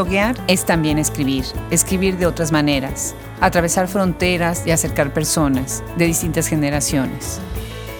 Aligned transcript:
Bloguear 0.00 0.34
es 0.46 0.64
también 0.64 0.96
escribir, 0.96 1.44
escribir 1.70 2.16
de 2.16 2.24
otras 2.24 2.52
maneras, 2.52 3.14
atravesar 3.42 3.86
fronteras 3.86 4.66
y 4.66 4.70
acercar 4.70 5.12
personas 5.12 5.84
de 5.98 6.06
distintas 6.06 6.46
generaciones. 6.46 7.38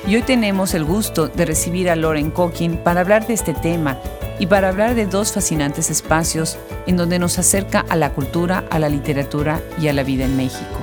Y 0.07 0.15
hoy 0.15 0.23
tenemos 0.23 0.73
el 0.73 0.83
gusto 0.83 1.29
de 1.29 1.45
recibir 1.45 1.91
a 1.91 1.97
Lauren 1.97 2.31
Cocking 2.31 2.79
para 2.79 3.03
hablar 3.03 3.27
de 3.27 3.35
este 3.35 3.53
tema 3.53 3.99
y 4.39 4.47
para 4.47 4.71
hablar 4.71 4.95
de 4.95 5.05
dos 5.05 5.35
fascinantes 5.35 5.91
espacios 5.91 6.57
en 6.87 6.97
donde 6.97 7.19
nos 7.19 7.39
acerca 7.39 7.85
a 7.87 7.97
la 7.97 8.15
cultura, 8.15 8.65
a 8.71 8.79
la 8.79 8.89
literatura 8.89 9.61
y 9.79 9.89
a 9.89 9.93
la 9.93 10.03
vida 10.03 10.25
en 10.25 10.39
México. 10.39 10.81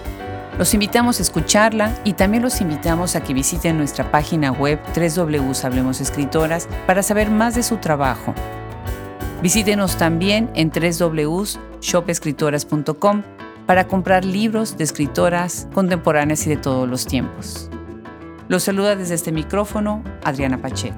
Los 0.59 0.75
invitamos 0.75 1.17
a 1.17 1.23
escucharla 1.23 1.97
y 2.03 2.13
también 2.13 2.43
los 2.43 2.61
invitamos 2.61 3.15
a 3.15 3.23
que 3.23 3.33
visiten 3.33 3.79
nuestra 3.79 4.11
página 4.11 4.51
web 4.51 4.79
www.hablemosescritoras 4.95 6.67
para 6.85 7.01
saber 7.01 7.31
más 7.31 7.55
de 7.55 7.63
su 7.63 7.77
trabajo 7.77 8.35
Visítenos 9.41 9.97
también 9.97 10.51
en 10.55 10.71
www.shopescritoras.com 10.71 13.23
para 13.67 13.87
comprar 13.87 14.25
libros 14.25 14.75
de 14.77 14.83
escritoras 14.83 15.67
contemporáneas 15.73 16.47
y 16.47 16.49
de 16.49 16.57
todos 16.57 16.89
los 16.89 17.05
tiempos. 17.05 17.69
Los 18.47 18.63
saluda 18.63 18.95
desde 18.95 19.13
este 19.13 19.31
micrófono 19.31 20.03
Adriana 20.23 20.59
Pacheco. 20.59 20.97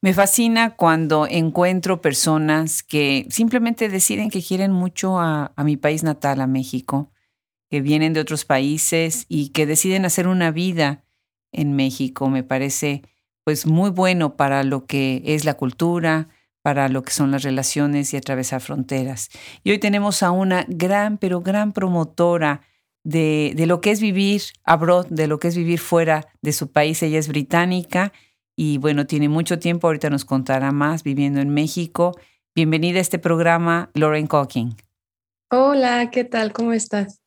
Me 0.00 0.12
fascina 0.12 0.74
cuando 0.74 1.28
encuentro 1.28 2.00
personas 2.00 2.82
que 2.82 3.28
simplemente 3.30 3.88
deciden 3.88 4.30
que 4.30 4.42
quieren 4.42 4.72
mucho 4.72 5.20
a, 5.20 5.52
a, 5.54 5.64
mi 5.64 5.76
país 5.76 6.02
natal, 6.02 6.40
a 6.40 6.48
México, 6.48 7.12
que 7.70 7.80
vienen 7.80 8.12
de 8.12 8.20
otros 8.20 8.44
países 8.44 9.24
y 9.28 9.50
que 9.50 9.66
deciden 9.66 10.04
hacer 10.04 10.26
una 10.26 10.50
vida 10.50 11.04
en 11.52 11.74
México. 11.74 12.28
Me 12.28 12.42
parece 12.42 13.02
pues 13.44 13.66
muy 13.66 13.90
bueno 13.90 14.36
para 14.36 14.62
lo 14.62 14.86
que 14.86 15.22
es 15.24 15.44
la 15.44 15.54
cultura, 15.54 16.28
para 16.62 16.88
lo 16.88 17.02
que 17.02 17.12
son 17.12 17.30
las 17.30 17.42
relaciones 17.42 18.12
y 18.12 18.16
atravesar 18.16 18.60
fronteras. 18.60 19.30
Y 19.64 19.70
hoy 19.70 19.78
tenemos 19.78 20.22
a 20.22 20.30
una 20.30 20.66
gran, 20.68 21.18
pero 21.18 21.40
gran 21.40 21.72
promotora 21.72 22.60
de, 23.04 23.54
de 23.56 23.66
lo 23.66 23.80
que 23.80 23.90
es 23.90 24.00
vivir 24.00 24.42
abroad, 24.64 25.06
de 25.08 25.28
lo 25.28 25.38
que 25.38 25.48
es 25.48 25.56
vivir 25.56 25.78
fuera 25.78 26.26
de 26.42 26.52
su 26.52 26.70
país. 26.70 27.02
Ella 27.02 27.18
es 27.18 27.28
británica 27.28 28.12
y 28.54 28.78
bueno, 28.78 29.06
tiene 29.06 29.28
mucho 29.28 29.58
tiempo, 29.58 29.86
ahorita 29.86 30.10
nos 30.10 30.24
contará 30.24 30.72
más 30.72 31.02
viviendo 31.04 31.40
en 31.40 31.48
México. 31.48 32.18
Bienvenida 32.54 32.98
a 32.98 33.02
este 33.02 33.18
programa, 33.18 33.90
Lauren 33.94 34.26
Cocking. 34.26 34.76
Hola, 35.50 36.10
¿qué 36.10 36.24
tal? 36.24 36.52
¿Cómo 36.52 36.72
estás? 36.72 37.22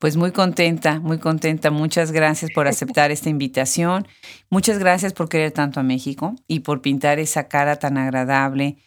Pues 0.00 0.16
muy 0.16 0.32
contenta, 0.32 0.98
muy 0.98 1.18
contenta. 1.18 1.70
Muchas 1.70 2.10
gracias 2.10 2.50
por 2.52 2.66
aceptar 2.66 3.10
esta 3.10 3.28
invitación. 3.28 4.08
Muchas 4.48 4.78
gracias 4.78 5.12
por 5.12 5.28
querer 5.28 5.52
tanto 5.52 5.78
a 5.78 5.82
México 5.82 6.36
y 6.48 6.60
por 6.60 6.80
pintar 6.80 7.18
esa 7.18 7.48
cara 7.48 7.76
tan 7.76 7.98
agradable 7.98 8.78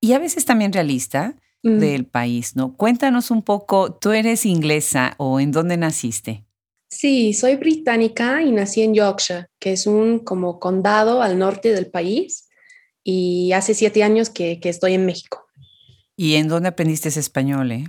y 0.00 0.12
a 0.12 0.20
veces 0.20 0.44
también 0.44 0.72
realista 0.72 1.34
mm. 1.64 1.78
del 1.80 2.06
país, 2.06 2.54
¿no? 2.54 2.76
Cuéntanos 2.76 3.32
un 3.32 3.42
poco, 3.42 3.94
¿tú 3.94 4.12
eres 4.12 4.46
inglesa 4.46 5.14
o 5.18 5.40
en 5.40 5.50
dónde 5.50 5.76
naciste? 5.76 6.44
Sí, 6.88 7.34
soy 7.34 7.56
británica 7.56 8.40
y 8.40 8.52
nací 8.52 8.82
en 8.82 8.94
Yorkshire, 8.94 9.46
que 9.58 9.72
es 9.72 9.88
un 9.88 10.20
como 10.20 10.60
condado 10.60 11.20
al 11.20 11.36
norte 11.36 11.72
del 11.72 11.90
país 11.90 12.48
y 13.02 13.50
hace 13.54 13.74
siete 13.74 14.04
años 14.04 14.30
que, 14.30 14.60
que 14.60 14.68
estoy 14.68 14.94
en 14.94 15.04
México. 15.04 15.48
¿Y 16.16 16.36
en 16.36 16.46
dónde 16.46 16.68
aprendiste 16.68 17.08
ese 17.08 17.18
español, 17.18 17.72
eh? 17.72 17.84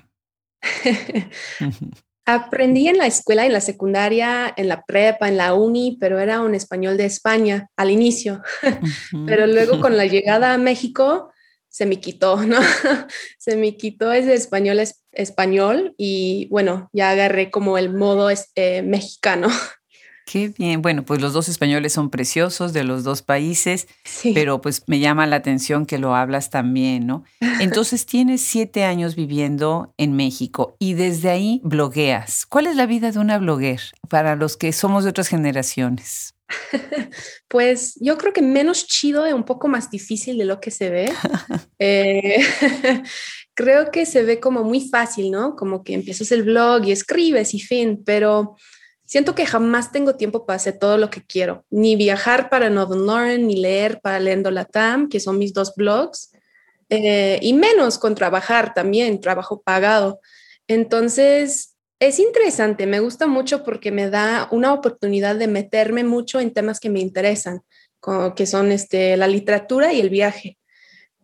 Aprendí 2.25 2.87
en 2.87 2.97
la 2.97 3.07
escuela, 3.07 3.45
en 3.45 3.53
la 3.53 3.61
secundaria, 3.61 4.53
en 4.55 4.67
la 4.67 4.83
prepa, 4.83 5.27
en 5.27 5.37
la 5.37 5.53
uni, 5.53 5.97
pero 5.99 6.19
era 6.19 6.41
un 6.41 6.53
español 6.55 6.97
de 6.97 7.05
España 7.05 7.67
al 7.75 7.91
inicio. 7.91 8.41
pero 9.25 9.47
luego 9.47 9.79
con 9.79 9.97
la 9.97 10.05
llegada 10.07 10.53
a 10.53 10.57
México 10.57 11.31
se 11.67 11.85
me 11.85 11.99
quitó, 11.99 12.37
¿no? 12.43 12.59
se 13.39 13.55
me 13.55 13.77
quitó 13.77 14.11
ese 14.11 14.33
español 14.33 14.79
español 15.13 15.95
y 15.97 16.47
bueno, 16.49 16.89
ya 16.93 17.11
agarré 17.11 17.49
como 17.49 17.77
el 17.77 17.93
modo 17.93 18.29
este, 18.29 18.81
mexicano. 18.81 19.49
Qué 20.31 20.47
bien. 20.47 20.81
Bueno, 20.81 21.03
pues 21.03 21.19
los 21.19 21.33
dos 21.33 21.49
españoles 21.49 21.91
son 21.91 22.09
preciosos 22.09 22.71
de 22.71 22.85
los 22.85 23.03
dos 23.03 23.21
países, 23.21 23.89
pero 24.33 24.61
pues 24.61 24.81
me 24.87 24.99
llama 24.99 25.27
la 25.27 25.35
atención 25.35 25.85
que 25.85 25.97
lo 25.97 26.15
hablas 26.15 26.49
también, 26.49 27.05
¿no? 27.05 27.25
Entonces 27.59 28.05
tienes 28.05 28.39
siete 28.39 28.85
años 28.85 29.17
viviendo 29.17 29.93
en 29.97 30.13
México 30.13 30.77
y 30.79 30.93
desde 30.93 31.31
ahí 31.31 31.59
blogueas. 31.65 32.45
¿Cuál 32.45 32.67
es 32.67 32.77
la 32.77 32.85
vida 32.85 33.11
de 33.11 33.19
una 33.19 33.39
blogger 33.39 33.81
para 34.07 34.37
los 34.37 34.55
que 34.55 34.71
somos 34.71 35.03
de 35.03 35.09
otras 35.09 35.27
generaciones? 35.27 36.33
Pues 37.49 37.95
yo 37.99 38.17
creo 38.17 38.31
que 38.31 38.41
menos 38.41 38.87
chido 38.87 39.27
y 39.27 39.33
un 39.33 39.43
poco 39.43 39.67
más 39.67 39.91
difícil 39.91 40.37
de 40.37 40.45
lo 40.45 40.61
que 40.61 40.71
se 40.71 40.89
ve. 40.89 41.11
Eh, 41.83 42.41
creo 43.55 43.89
que 43.91 44.05
se 44.05 44.23
ve 44.23 44.39
como 44.39 44.63
muy 44.63 44.87
fácil, 44.87 45.31
¿no? 45.31 45.55
Como 45.55 45.83
que 45.83 45.93
empiezas 45.93 46.31
el 46.31 46.43
blog 46.43 46.85
y 46.85 46.91
escribes 46.91 47.55
y 47.55 47.59
fin, 47.59 48.03
pero 48.05 48.55
siento 49.11 49.35
que 49.35 49.45
jamás 49.45 49.91
tengo 49.91 50.15
tiempo 50.15 50.45
para 50.45 50.55
hacer 50.55 50.79
todo 50.79 50.97
lo 50.97 51.09
que 51.09 51.21
quiero, 51.21 51.65
ni 51.69 51.97
viajar 51.97 52.49
para 52.49 52.69
Northern 52.69 53.05
Lauren, 53.05 53.45
ni 53.45 53.57
leer 53.57 53.99
para 53.99 54.21
Lendo 54.21 54.51
Latam, 54.51 55.09
que 55.09 55.19
son 55.19 55.37
mis 55.37 55.53
dos 55.53 55.75
blogs, 55.75 56.31
eh, 56.87 57.37
y 57.41 57.51
menos 57.51 57.99
con 57.99 58.15
trabajar 58.15 58.73
también, 58.73 59.19
trabajo 59.19 59.61
pagado. 59.63 60.21
Entonces, 60.65 61.75
es 61.99 62.19
interesante, 62.19 62.87
me 62.87 63.01
gusta 63.01 63.27
mucho 63.27 63.65
porque 63.65 63.91
me 63.91 64.09
da 64.09 64.47
una 64.49 64.71
oportunidad 64.71 65.35
de 65.35 65.49
meterme 65.49 66.05
mucho 66.05 66.39
en 66.39 66.53
temas 66.53 66.79
que 66.79 66.89
me 66.89 67.01
interesan, 67.01 67.63
como 67.99 68.33
que 68.33 68.45
son 68.45 68.71
este, 68.71 69.17
la 69.17 69.27
literatura 69.27 69.91
y 69.91 69.99
el 69.99 70.09
viaje. 70.09 70.57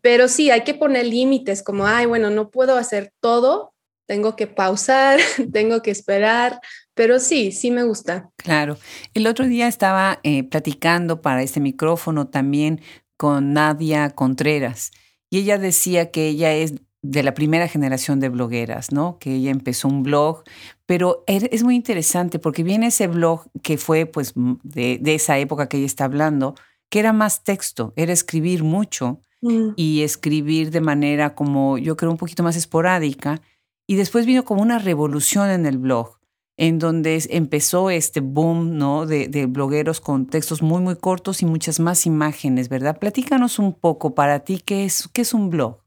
Pero 0.01 0.27
sí, 0.27 0.51
hay 0.51 0.65
que 0.65 0.73
poner 0.73 1.05
límites, 1.05 1.63
como, 1.63 1.87
ay, 1.87 2.05
bueno, 2.05 2.31
no 2.31 2.49
puedo 2.49 2.75
hacer 2.75 3.13
todo, 3.21 3.73
tengo 4.07 4.35
que 4.35 4.47
pausar, 4.47 5.19
tengo 5.53 5.81
que 5.81 5.91
esperar, 5.91 6.59
pero 6.97 7.19
sí, 7.19 7.51
sí 7.51 7.71
me 7.71 7.83
gusta. 7.83 8.31
Claro. 8.37 8.77
El 9.13 9.27
otro 9.27 9.47
día 9.47 9.67
estaba 9.67 10.19
eh, 10.23 10.43
platicando 10.43 11.21
para 11.21 11.43
este 11.43 11.61
micrófono 11.61 12.27
también 12.27 12.81
con 13.15 13.53
Nadia 13.53 14.09
Contreras 14.09 14.91
y 15.29 15.37
ella 15.39 15.59
decía 15.59 16.11
que 16.11 16.27
ella 16.27 16.53
es 16.53 16.73
de 17.03 17.23
la 17.23 17.35
primera 17.35 17.67
generación 17.67 18.19
de 18.19 18.29
blogueras, 18.29 18.91
¿no? 18.91 19.19
Que 19.19 19.35
ella 19.35 19.51
empezó 19.51 19.87
un 19.87 20.01
blog, 20.01 20.43
pero 20.87 21.23
er, 21.27 21.47
es 21.53 21.63
muy 21.63 21.75
interesante 21.75 22.39
porque 22.39 22.63
viene 22.63 22.87
ese 22.87 23.07
blog 23.07 23.45
que 23.61 23.77
fue 23.77 24.07
pues 24.07 24.33
de, 24.35 24.99
esa 25.05 25.37
época 25.37 25.69
que 25.69 25.77
ella 25.77 25.85
está 25.85 26.05
hablando, 26.05 26.55
que 26.89 26.99
era 26.99 27.13
más 27.13 27.43
texto, 27.43 27.93
era 27.95 28.11
escribir 28.11 28.63
mucho 28.63 29.21
mm. 29.41 29.73
y 29.75 30.01
escribir 30.01 30.71
de 30.71 30.81
manera 30.81 31.35
como 31.35 31.77
yo 31.77 31.95
creo 31.95 32.09
un 32.09 32.17
poquito 32.17 32.41
más 32.41 32.55
esporádica 32.55 33.39
y 33.85 33.95
después 33.95 34.25
vino 34.25 34.43
como 34.43 34.63
una 34.63 34.79
revolución 34.79 35.51
en 35.51 35.67
el 35.67 35.77
blog 35.77 36.16
en 36.57 36.79
donde 36.79 37.23
empezó 37.29 37.91
este 37.91 38.19
boom 38.19 38.77
¿no? 38.77 39.05
de, 39.05 39.45
blogueros 39.45 40.01
con 40.01 40.25
textos 40.25 40.63
muy, 40.63 40.81
muy 40.81 40.95
cortos 40.95 41.43
y 41.43 41.45
muchas 41.45 41.79
más 41.79 42.07
imágenes, 42.07 42.67
¿verdad? 42.67 42.97
Platícanos 42.97 43.59
un 43.59 43.73
poco 43.73 44.15
para 44.15 44.39
ti, 44.39 44.61
¿qué 44.65 44.85
es, 44.85 45.07
qué 45.13 45.21
es 45.21 45.33
un 45.35 45.51
blog? 45.51 45.83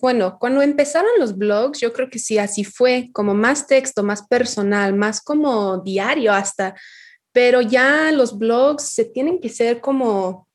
Bueno, 0.00 0.38
cuando 0.38 0.60
empezaron 0.60 1.10
los 1.18 1.36
blogs, 1.38 1.80
yo 1.80 1.92
creo 1.94 2.10
que 2.10 2.18
sí, 2.18 2.36
así 2.36 2.64
fue, 2.64 3.08
como 3.12 3.32
más 3.32 3.66
texto, 3.66 4.02
más 4.02 4.26
personal, 4.26 4.94
más 4.94 5.22
como 5.22 5.78
diario 5.78 6.32
hasta, 6.32 6.74
pero 7.32 7.62
ya 7.62 8.12
los 8.12 8.38
blogs 8.38 8.82
se 8.82 9.06
tienen 9.06 9.40
que 9.40 9.48
ser 9.48 9.80
como 9.80 10.46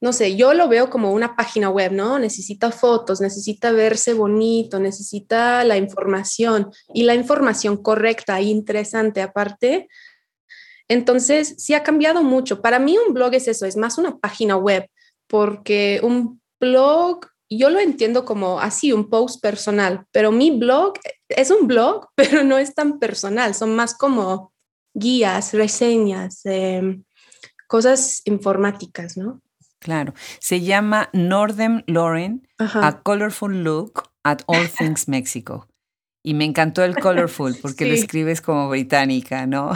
no 0.00 0.12
sé, 0.12 0.36
yo 0.36 0.52
lo 0.52 0.68
veo 0.68 0.90
como 0.90 1.12
una 1.12 1.36
página 1.36 1.70
web, 1.70 1.92
¿no? 1.92 2.18
Necesita 2.18 2.70
fotos, 2.70 3.20
necesita 3.20 3.72
verse 3.72 4.12
bonito, 4.12 4.78
necesita 4.78 5.64
la 5.64 5.78
información 5.78 6.70
y 6.92 7.04
la 7.04 7.14
información 7.14 7.78
correcta 7.78 8.38
e 8.38 8.44
interesante 8.44 9.22
aparte. 9.22 9.88
Entonces, 10.88 11.54
sí 11.58 11.72
ha 11.74 11.82
cambiado 11.82 12.22
mucho. 12.22 12.60
Para 12.60 12.78
mí 12.78 12.96
un 12.98 13.14
blog 13.14 13.34
es 13.34 13.48
eso, 13.48 13.64
es 13.64 13.76
más 13.76 13.96
una 13.96 14.18
página 14.18 14.56
web, 14.56 14.86
porque 15.26 16.00
un 16.02 16.42
blog, 16.60 17.26
yo 17.48 17.70
lo 17.70 17.80
entiendo 17.80 18.24
como 18.26 18.60
así, 18.60 18.92
un 18.92 19.08
post 19.08 19.40
personal, 19.40 20.04
pero 20.12 20.30
mi 20.30 20.50
blog 20.50 20.94
es 21.28 21.50
un 21.50 21.66
blog, 21.66 22.08
pero 22.14 22.44
no 22.44 22.58
es 22.58 22.74
tan 22.74 22.98
personal, 22.98 23.54
son 23.54 23.74
más 23.74 23.94
como 23.94 24.52
guías, 24.94 25.54
reseñas, 25.54 26.40
em, 26.44 27.04
cosas 27.66 28.22
informáticas, 28.24 29.16
¿no? 29.16 29.42
Claro. 29.86 30.14
Se 30.40 30.62
llama 30.62 31.10
Northern 31.12 31.84
Lauren, 31.86 32.48
A 32.58 33.02
Colorful 33.04 33.62
Look 33.62 34.02
at 34.24 34.42
All 34.46 34.68
Things 34.76 35.06
Mexico. 35.06 35.68
Y 36.24 36.34
me 36.34 36.44
encantó 36.44 36.82
el 36.82 36.96
colorful 36.96 37.54
porque 37.62 37.86
lo 37.86 37.94
escribes 37.94 38.40
como 38.40 38.68
británica, 38.68 39.46
¿no? 39.46 39.70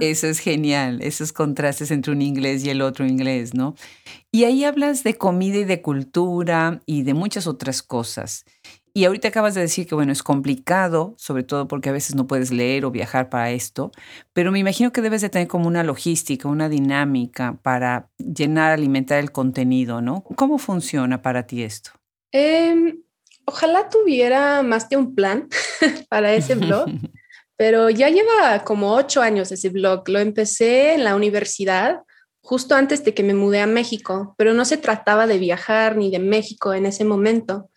Eso 0.00 0.26
es 0.26 0.38
genial, 0.38 1.02
esos 1.02 1.34
contrastes 1.34 1.90
entre 1.90 2.14
un 2.14 2.22
inglés 2.22 2.64
y 2.64 2.70
el 2.70 2.80
otro 2.80 3.04
inglés, 3.04 3.52
¿no? 3.52 3.74
Y 4.32 4.44
ahí 4.44 4.64
hablas 4.64 5.04
de 5.04 5.18
comida 5.18 5.58
y 5.58 5.64
de 5.64 5.82
cultura 5.82 6.80
y 6.86 7.02
de 7.02 7.12
muchas 7.12 7.46
otras 7.46 7.82
cosas. 7.82 8.46
Y 8.98 9.04
ahorita 9.04 9.28
acabas 9.28 9.54
de 9.54 9.60
decir 9.60 9.86
que, 9.86 9.94
bueno, 9.94 10.10
es 10.10 10.24
complicado, 10.24 11.14
sobre 11.18 11.44
todo 11.44 11.68
porque 11.68 11.88
a 11.88 11.92
veces 11.92 12.16
no 12.16 12.26
puedes 12.26 12.50
leer 12.50 12.84
o 12.84 12.90
viajar 12.90 13.30
para 13.30 13.52
esto, 13.52 13.92
pero 14.32 14.50
me 14.50 14.58
imagino 14.58 14.90
que 14.90 15.00
debes 15.00 15.20
de 15.20 15.28
tener 15.28 15.46
como 15.46 15.68
una 15.68 15.84
logística, 15.84 16.48
una 16.48 16.68
dinámica 16.68 17.60
para 17.62 18.10
llenar, 18.18 18.72
alimentar 18.72 19.20
el 19.20 19.30
contenido, 19.30 20.00
¿no? 20.02 20.24
¿Cómo 20.34 20.58
funciona 20.58 21.22
para 21.22 21.46
ti 21.46 21.62
esto? 21.62 21.92
Em, 22.32 23.00
ojalá 23.44 23.88
tuviera 23.88 24.64
más 24.64 24.88
de 24.88 24.96
un 24.96 25.14
plan 25.14 25.48
para 26.10 26.34
ese 26.34 26.56
blog, 26.56 26.88
pero 27.56 27.90
ya 27.90 28.08
lleva 28.08 28.64
como 28.64 28.94
ocho 28.94 29.22
años 29.22 29.52
ese 29.52 29.68
blog. 29.68 30.08
Lo 30.08 30.18
empecé 30.18 30.94
en 30.94 31.04
la 31.04 31.14
universidad 31.14 32.00
justo 32.40 32.74
antes 32.74 33.04
de 33.04 33.14
que 33.14 33.22
me 33.22 33.34
mudé 33.34 33.60
a 33.60 33.68
México, 33.68 34.34
pero 34.36 34.54
no 34.54 34.64
se 34.64 34.76
trataba 34.76 35.28
de 35.28 35.38
viajar 35.38 35.96
ni 35.96 36.10
de 36.10 36.18
México 36.18 36.74
en 36.74 36.84
ese 36.84 37.04
momento. 37.04 37.70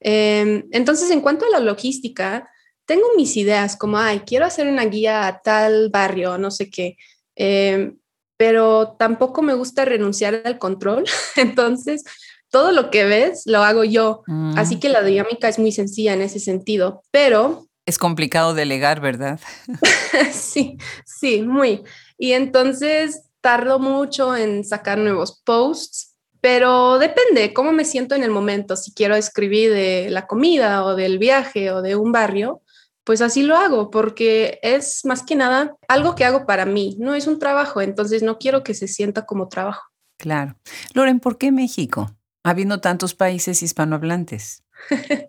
Em, 0.00 0.64
entonces, 0.70 1.10
en 1.10 1.20
cuanto 1.20 1.46
a 1.46 1.50
la 1.50 1.60
logística, 1.60 2.48
tengo 2.86 3.06
mis 3.16 3.36
ideas 3.36 3.76
como, 3.76 3.98
ay, 3.98 4.20
quiero 4.20 4.44
hacer 4.44 4.68
una 4.68 4.84
guía 4.84 5.26
a 5.26 5.40
tal 5.42 5.90
barrio, 5.90 6.38
no 6.38 6.50
sé 6.50 6.70
qué, 6.70 6.96
em, 7.34 7.98
pero 8.36 8.96
tampoco 8.98 9.42
me 9.42 9.54
gusta 9.54 9.84
renunciar 9.84 10.42
al 10.44 10.58
control. 10.58 11.04
entonces, 11.36 12.04
todo 12.50 12.72
lo 12.72 12.90
que 12.90 13.04
ves 13.04 13.42
lo 13.46 13.62
hago 13.62 13.84
yo. 13.84 14.22
Así 14.56 14.76
mm. 14.76 14.80
que 14.80 14.88
la 14.88 15.02
dinámica 15.02 15.48
es 15.48 15.58
muy 15.58 15.72
sencilla 15.72 16.14
en 16.14 16.22
ese 16.22 16.40
sentido, 16.40 17.02
pero... 17.10 17.66
Es 17.86 17.98
complicado 17.98 18.54
delegar, 18.54 19.00
¿verdad? 19.00 19.40
sí, 20.32 20.76
sí, 21.04 21.42
muy. 21.42 21.84
Y 22.18 22.32
entonces 22.32 23.22
tardo 23.40 23.78
mucho 23.78 24.34
en 24.34 24.64
sacar 24.64 24.98
nuevos 24.98 25.40
posts, 25.44 26.15
pero 26.46 27.00
depende 27.00 27.52
cómo 27.52 27.72
me 27.72 27.84
siento 27.84 28.14
en 28.14 28.22
el 28.22 28.30
momento. 28.30 28.76
Si 28.76 28.94
quiero 28.94 29.16
escribir 29.16 29.72
de 29.72 30.10
la 30.10 30.28
comida 30.28 30.84
o 30.84 30.94
del 30.94 31.18
viaje 31.18 31.72
o 31.72 31.82
de 31.82 31.96
un 31.96 32.12
barrio, 32.12 32.62
pues 33.02 33.20
así 33.20 33.42
lo 33.42 33.56
hago, 33.56 33.90
porque 33.90 34.60
es 34.62 35.04
más 35.04 35.24
que 35.24 35.34
nada 35.34 35.74
algo 35.88 36.14
que 36.14 36.24
hago 36.24 36.46
para 36.46 36.64
mí, 36.64 36.96
no 37.00 37.16
es 37.16 37.26
un 37.26 37.40
trabajo, 37.40 37.80
entonces 37.80 38.22
no 38.22 38.38
quiero 38.38 38.62
que 38.62 38.74
se 38.74 38.86
sienta 38.86 39.26
como 39.26 39.48
trabajo. 39.48 39.90
Claro. 40.18 40.54
Loren, 40.94 41.18
¿por 41.18 41.36
qué 41.36 41.50
México? 41.50 42.16
habiendo 42.44 42.80
tantos 42.80 43.16
países 43.16 43.60
hispanohablantes? 43.64 44.62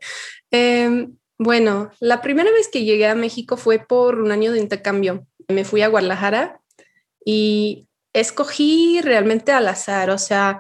Em, 0.51 1.17
bueno, 1.39 1.89
la 1.99 2.21
primera 2.21 2.51
vez 2.51 2.69
que 2.71 2.83
llegué 2.83 3.07
a 3.07 3.15
México 3.15 3.57
fue 3.57 3.79
por 3.79 4.21
un 4.21 4.31
año 4.31 4.51
de 4.51 4.59
intercambio. 4.59 5.25
Me 5.47 5.65
fui 5.65 5.81
a 5.81 5.87
Guadalajara 5.87 6.61
y 7.25 7.87
escogí 8.13 9.01
realmente 9.01 9.51
al 9.51 9.67
azar, 9.67 10.11
o 10.11 10.17
sea, 10.19 10.59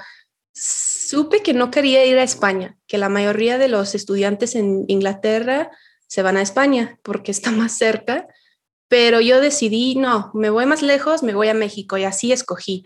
supe 0.59 1.41
que 1.41 1.53
no 1.53 1.71
quería 1.71 2.05
ir 2.05 2.17
a 2.17 2.23
España, 2.23 2.77
que 2.87 2.97
la 2.97 3.09
mayoría 3.09 3.57
de 3.57 3.67
los 3.67 3.95
estudiantes 3.95 4.55
en 4.55 4.85
Inglaterra 4.87 5.71
se 6.07 6.21
van 6.21 6.37
a 6.37 6.41
España 6.41 6.99
porque 7.03 7.31
está 7.31 7.51
más 7.51 7.77
cerca, 7.77 8.27
pero 8.87 9.19
yo 9.21 9.41
decidí, 9.41 9.95
no, 9.95 10.31
me 10.33 10.49
voy 10.49 10.65
más 10.65 10.81
lejos, 10.81 11.23
me 11.23 11.33
voy 11.33 11.49
a 11.49 11.53
México 11.53 11.97
y 11.97 12.05
así 12.05 12.31
escogí. 12.31 12.85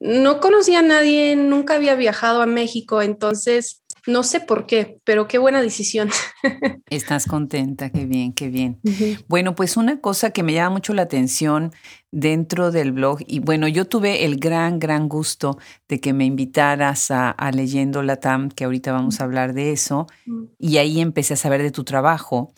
No 0.00 0.40
conocía 0.40 0.78
a 0.80 0.82
nadie, 0.82 1.34
nunca 1.34 1.74
había 1.74 1.94
viajado 1.94 2.42
a 2.42 2.46
México, 2.46 3.02
entonces 3.02 3.82
no 4.08 4.22
sé 4.22 4.40
por 4.40 4.64
qué, 4.64 4.98
pero 5.04 5.28
qué 5.28 5.36
buena 5.36 5.60
decisión. 5.60 6.08
Estás 6.90 7.26
contenta, 7.26 7.90
qué 7.90 8.06
bien, 8.06 8.32
qué 8.32 8.48
bien. 8.48 8.80
Bueno, 9.28 9.54
pues 9.54 9.76
una 9.76 10.00
cosa 10.00 10.30
que 10.30 10.42
me 10.42 10.54
llama 10.54 10.70
mucho 10.76 10.94
la 10.94 11.02
atención 11.02 11.72
dentro 12.10 12.70
del 12.70 12.92
blog, 12.92 13.18
y 13.26 13.40
bueno, 13.40 13.68
yo 13.68 13.84
tuve 13.84 14.24
el 14.24 14.38
gran, 14.38 14.78
gran 14.78 15.08
gusto 15.08 15.58
de 15.88 16.00
que 16.00 16.14
me 16.14 16.24
invitaras 16.24 17.10
a, 17.10 17.30
a 17.30 17.52
Leyendo 17.52 18.02
TAM, 18.16 18.48
que 18.48 18.64
ahorita 18.64 18.92
vamos 18.92 19.20
a 19.20 19.24
hablar 19.24 19.52
de 19.52 19.72
eso, 19.72 20.06
y 20.58 20.78
ahí 20.78 21.00
empecé 21.00 21.34
a 21.34 21.36
saber 21.36 21.62
de 21.62 21.70
tu 21.70 21.84
trabajo. 21.84 22.54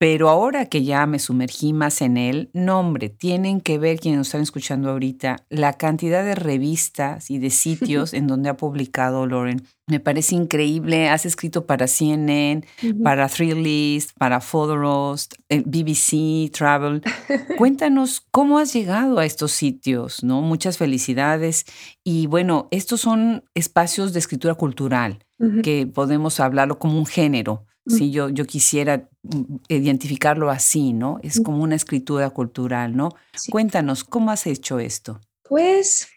Pero 0.00 0.30
ahora 0.30 0.64
que 0.64 0.82
ya 0.82 1.04
me 1.04 1.18
sumergí 1.18 1.74
más 1.74 2.00
en 2.00 2.16
él, 2.16 2.48
no 2.54 2.80
hombre, 2.80 3.10
tienen 3.10 3.60
que 3.60 3.76
ver 3.76 4.00
quienes 4.00 4.16
nos 4.16 4.28
están 4.28 4.40
escuchando 4.40 4.88
ahorita 4.88 5.44
la 5.50 5.74
cantidad 5.74 6.24
de 6.24 6.34
revistas 6.34 7.30
y 7.30 7.36
de 7.38 7.50
sitios 7.50 8.14
en 8.14 8.26
donde 8.26 8.48
ha 8.48 8.56
publicado 8.56 9.26
Lauren. 9.26 9.62
Me 9.86 10.00
parece 10.00 10.36
increíble. 10.36 11.10
Has 11.10 11.26
escrito 11.26 11.66
para 11.66 11.86
CNN, 11.86 12.64
para 13.04 13.28
Thrillist, 13.28 14.12
para 14.16 14.40
Photoros, 14.40 15.28
eh, 15.50 15.62
BBC, 15.66 16.50
Travel. 16.50 17.02
Cuéntanos 17.58 18.22
cómo 18.30 18.58
has 18.58 18.72
llegado 18.72 19.18
a 19.18 19.26
estos 19.26 19.52
sitios, 19.52 20.24
¿no? 20.24 20.40
Muchas 20.40 20.78
felicidades. 20.78 21.66
Y 22.04 22.26
bueno, 22.26 22.68
estos 22.70 23.02
son 23.02 23.44
espacios 23.54 24.14
de 24.14 24.20
escritura 24.20 24.54
cultural 24.54 25.26
que 25.62 25.86
podemos 25.86 26.38
hablarlo 26.38 26.78
como 26.78 26.98
un 26.98 27.06
género 27.06 27.64
si 27.86 28.10
yo, 28.10 28.28
yo 28.28 28.44
quisiera 28.44 29.08
mm, 29.22 29.56
identificarlo 29.68 30.50
así, 30.50 30.92
¿no? 30.92 31.18
Es 31.22 31.40
como 31.40 31.62
una 31.62 31.76
escritura 31.76 32.30
cultural, 32.30 32.96
¿no? 32.96 33.10
Cuéntanos, 33.50 34.04
¿cómo 34.04 34.30
has 34.30 34.46
hecho 34.46 34.78
esto? 34.78 35.20
Pues 35.42 36.08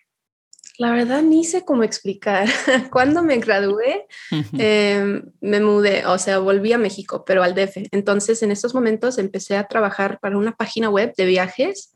la 0.77 0.91
verdad 0.91 1.21
ni 1.21 1.45
sé 1.45 1.65
cómo 1.65 1.83
explicar. 1.83 2.47
Cuando 2.91 3.23
me 3.23 3.37
gradué, 3.37 4.07
em, 4.57 5.23
me 5.41 5.59
mudé, 5.59 6.05
o 6.05 6.17
sea, 6.17 6.39
volví 6.39 6.73
a 6.73 6.77
México, 6.77 7.23
pero 7.25 7.43
al 7.43 7.53
DF. 7.53 7.87
Entonces, 7.91 8.41
en 8.43 8.51
estos 8.51 8.73
momentos 8.73 9.17
empecé 9.17 9.57
a 9.57 9.67
trabajar 9.67 10.19
para 10.19 10.37
una 10.37 10.53
página 10.53 10.89
web 10.89 11.13
de 11.15 11.25
viajes 11.25 11.93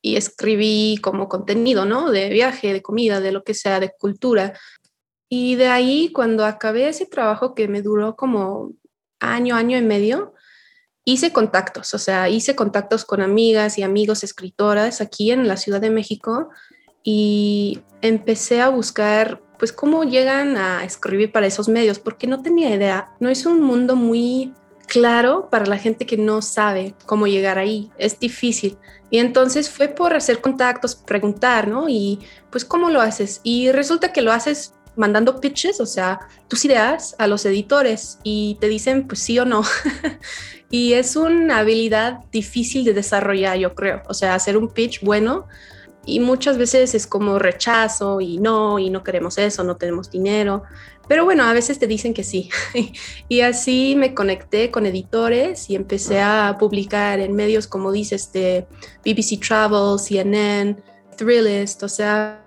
y 0.00 0.16
escribí 0.16 0.98
como 1.02 1.28
contenido, 1.28 1.84
¿no? 1.84 2.10
De 2.10 2.28
viaje, 2.30 2.72
de 2.72 2.82
comida, 2.82 3.20
de 3.20 3.32
lo 3.32 3.44
que 3.44 3.54
sea, 3.54 3.80
de 3.80 3.92
cultura. 3.98 4.58
Y 5.30 5.56
de 5.56 5.68
ahí, 5.68 6.10
cuando 6.12 6.44
acabé 6.44 6.88
ese 6.88 7.06
trabajo 7.06 7.54
que 7.54 7.68
me 7.68 7.82
duró 7.82 8.14
como 8.16 8.72
año, 9.32 9.56
año 9.56 9.78
y 9.78 9.82
medio, 9.82 10.34
hice 11.04 11.32
contactos, 11.32 11.94
o 11.94 11.98
sea, 11.98 12.28
hice 12.28 12.56
contactos 12.56 13.04
con 13.04 13.20
amigas 13.20 13.78
y 13.78 13.82
amigos 13.82 14.24
escritoras 14.24 15.00
aquí 15.00 15.30
en 15.30 15.46
la 15.46 15.56
Ciudad 15.56 15.80
de 15.80 15.90
México 15.90 16.48
y 17.02 17.80
empecé 18.00 18.60
a 18.60 18.70
buscar 18.70 19.42
pues 19.58 19.72
cómo 19.72 20.04
llegan 20.04 20.56
a 20.56 20.84
escribir 20.84 21.30
para 21.30 21.46
esos 21.46 21.68
medios, 21.68 21.98
porque 21.98 22.26
no 22.26 22.42
tenía 22.42 22.74
idea, 22.74 23.12
no 23.20 23.28
es 23.28 23.46
un 23.46 23.62
mundo 23.62 23.96
muy 23.96 24.52
claro 24.86 25.48
para 25.50 25.66
la 25.66 25.78
gente 25.78 26.06
que 26.06 26.16
no 26.16 26.42
sabe 26.42 26.94
cómo 27.06 27.26
llegar 27.26 27.58
ahí, 27.58 27.90
es 27.98 28.18
difícil. 28.18 28.78
Y 29.10 29.18
entonces 29.18 29.70
fue 29.70 29.88
por 29.88 30.14
hacer 30.14 30.40
contactos, 30.40 30.96
preguntar, 30.96 31.68
¿no? 31.68 31.88
Y 31.88 32.18
pues 32.50 32.64
cómo 32.64 32.90
lo 32.90 33.00
haces. 33.00 33.40
Y 33.44 33.70
resulta 33.70 34.12
que 34.12 34.22
lo 34.22 34.32
haces 34.32 34.74
mandando 34.96 35.40
pitches, 35.40 35.80
o 35.80 35.86
sea, 35.86 36.20
tus 36.48 36.64
ideas 36.64 37.14
a 37.18 37.26
los 37.26 37.44
editores 37.44 38.18
y 38.22 38.56
te 38.60 38.68
dicen 38.68 39.06
pues 39.06 39.20
sí 39.20 39.38
o 39.38 39.44
no. 39.44 39.62
y 40.70 40.94
es 40.94 41.16
una 41.16 41.58
habilidad 41.58 42.20
difícil 42.32 42.84
de 42.84 42.94
desarrollar, 42.94 43.58
yo 43.58 43.74
creo. 43.74 44.02
O 44.08 44.14
sea, 44.14 44.34
hacer 44.34 44.56
un 44.56 44.68
pitch 44.68 45.02
bueno 45.02 45.46
y 46.06 46.20
muchas 46.20 46.58
veces 46.58 46.94
es 46.94 47.06
como 47.06 47.38
rechazo 47.38 48.20
y 48.20 48.38
no, 48.38 48.78
y 48.78 48.90
no 48.90 49.02
queremos 49.02 49.38
eso, 49.38 49.64
no 49.64 49.76
tenemos 49.76 50.10
dinero. 50.10 50.62
Pero 51.08 51.24
bueno, 51.24 51.44
a 51.44 51.52
veces 51.52 51.78
te 51.78 51.86
dicen 51.86 52.14
que 52.14 52.24
sí. 52.24 52.50
y 53.28 53.40
así 53.40 53.94
me 53.96 54.14
conecté 54.14 54.70
con 54.70 54.86
editores 54.86 55.68
y 55.70 55.76
empecé 55.76 56.20
a 56.20 56.56
publicar 56.58 57.20
en 57.20 57.34
medios 57.34 57.66
como 57.66 57.92
dices 57.92 58.32
de 58.32 58.66
BBC 59.04 59.40
Travel, 59.40 59.98
CNN, 59.98 60.76
Thrillist, 61.16 61.82
o 61.82 61.88
sea, 61.88 62.43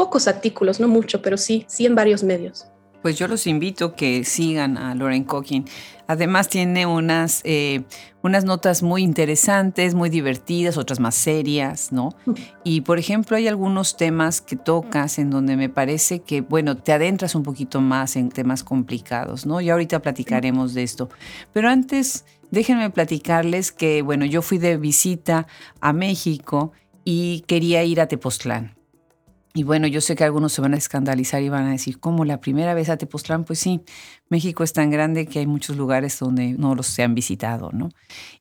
pocos 0.00 0.28
artículos, 0.28 0.80
no 0.80 0.88
mucho, 0.88 1.20
pero 1.20 1.36
sí, 1.36 1.66
sí 1.68 1.84
en 1.84 1.94
varios 1.94 2.24
medios. 2.24 2.64
Pues 3.02 3.18
yo 3.18 3.28
los 3.28 3.46
invito 3.46 3.94
que 3.94 4.24
sigan 4.24 4.78
a 4.78 4.94
Lauren 4.94 5.24
Cocking. 5.24 5.66
Además 6.06 6.48
tiene 6.48 6.86
unas, 6.86 7.42
eh, 7.44 7.82
unas 8.22 8.46
notas 8.46 8.82
muy 8.82 9.02
interesantes, 9.02 9.94
muy 9.94 10.08
divertidas, 10.08 10.78
otras 10.78 11.00
más 11.00 11.14
serias, 11.14 11.92
¿no? 11.92 12.14
Y 12.64 12.80
por 12.80 12.98
ejemplo 12.98 13.36
hay 13.36 13.46
algunos 13.46 13.98
temas 13.98 14.40
que 14.40 14.56
tocas 14.56 15.18
en 15.18 15.28
donde 15.28 15.58
me 15.58 15.68
parece 15.68 16.20
que, 16.20 16.40
bueno, 16.40 16.78
te 16.78 16.94
adentras 16.94 17.34
un 17.34 17.42
poquito 17.42 17.82
más 17.82 18.16
en 18.16 18.30
temas 18.30 18.64
complicados, 18.64 19.44
¿no? 19.44 19.60
Y 19.60 19.68
ahorita 19.68 20.00
platicaremos 20.00 20.72
de 20.72 20.82
esto. 20.82 21.10
Pero 21.52 21.68
antes, 21.68 22.24
déjenme 22.50 22.88
platicarles 22.88 23.70
que, 23.70 24.00
bueno, 24.00 24.24
yo 24.24 24.40
fui 24.40 24.56
de 24.56 24.78
visita 24.78 25.46
a 25.82 25.92
México 25.92 26.72
y 27.04 27.44
quería 27.46 27.84
ir 27.84 28.00
a 28.00 28.08
Tepoztlán. 28.08 28.79
Y 29.52 29.64
bueno, 29.64 29.88
yo 29.88 30.00
sé 30.00 30.14
que 30.14 30.22
algunos 30.22 30.52
se 30.52 30.60
van 30.60 30.74
a 30.74 30.76
escandalizar 30.76 31.42
y 31.42 31.48
van 31.48 31.66
a 31.66 31.72
decir, 31.72 31.98
¿cómo 31.98 32.24
la 32.24 32.40
primera 32.40 32.72
vez 32.72 32.88
a 32.88 32.96
Tepoztlán? 32.96 33.44
Pues 33.44 33.58
sí, 33.58 33.80
México 34.28 34.62
es 34.62 34.72
tan 34.72 34.90
grande 34.90 35.26
que 35.26 35.40
hay 35.40 35.46
muchos 35.46 35.76
lugares 35.76 36.16
donde 36.20 36.52
no 36.52 36.76
los 36.76 36.86
se 36.86 37.02
han 37.02 37.16
visitado, 37.16 37.70
¿no? 37.72 37.88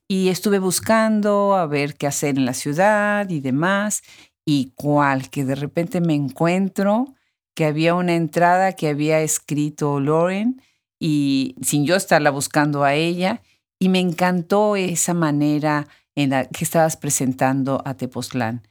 Y 0.07 0.29
estuve 0.29 0.59
buscando 0.59 1.55
a 1.55 1.65
ver 1.65 1.95
qué 1.95 2.05
hacer 2.05 2.37
en 2.37 2.45
la 2.45 2.53
ciudad 2.53 3.27
y 3.29 3.39
demás, 3.39 4.03
y 4.45 4.71
cuál, 4.75 5.29
que 5.29 5.45
de 5.45 5.55
repente 5.55 5.99
me 5.99 6.13
encuentro 6.13 7.15
que 7.55 7.65
había 7.65 7.95
una 7.95 8.15
entrada 8.15 8.73
que 8.73 8.87
había 8.87 9.21
escrito 9.21 9.99
Lauren 9.99 10.61
y 10.99 11.55
sin 11.61 11.85
yo 11.85 11.95
estarla 11.95 12.29
buscando 12.29 12.83
a 12.83 12.93
ella, 12.93 13.41
y 13.79 13.89
me 13.89 13.99
encantó 13.99 14.75
esa 14.75 15.15
manera 15.15 15.87
en 16.15 16.31
la 16.31 16.45
que 16.45 16.63
estabas 16.65 16.97
presentando 16.97 17.81
a 17.85 17.95
Tepoztlán 17.95 18.68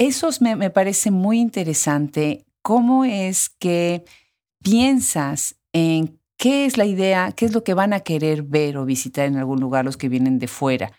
eso 0.00 0.30
me, 0.40 0.70
parece 0.70 1.10
muy 1.10 1.38
interesante. 1.38 2.46
¿Cómo 2.62 3.04
es 3.04 3.50
que 3.50 4.04
piensas 4.62 5.56
en 5.72 6.18
¿Qué 6.38 6.64
es 6.64 6.78
la 6.78 6.86
idea? 6.86 7.32
¿Qué 7.32 7.44
es 7.44 7.52
lo 7.52 7.64
que 7.64 7.74
van 7.74 7.92
a 7.92 8.00
querer 8.00 8.42
ver 8.42 8.78
o 8.78 8.86
visitar 8.86 9.26
en 9.26 9.36
algún 9.36 9.60
lugar 9.60 9.84
los 9.84 9.98
que 9.98 10.08
vienen 10.08 10.38
de 10.38 10.48
fuera? 10.48 10.90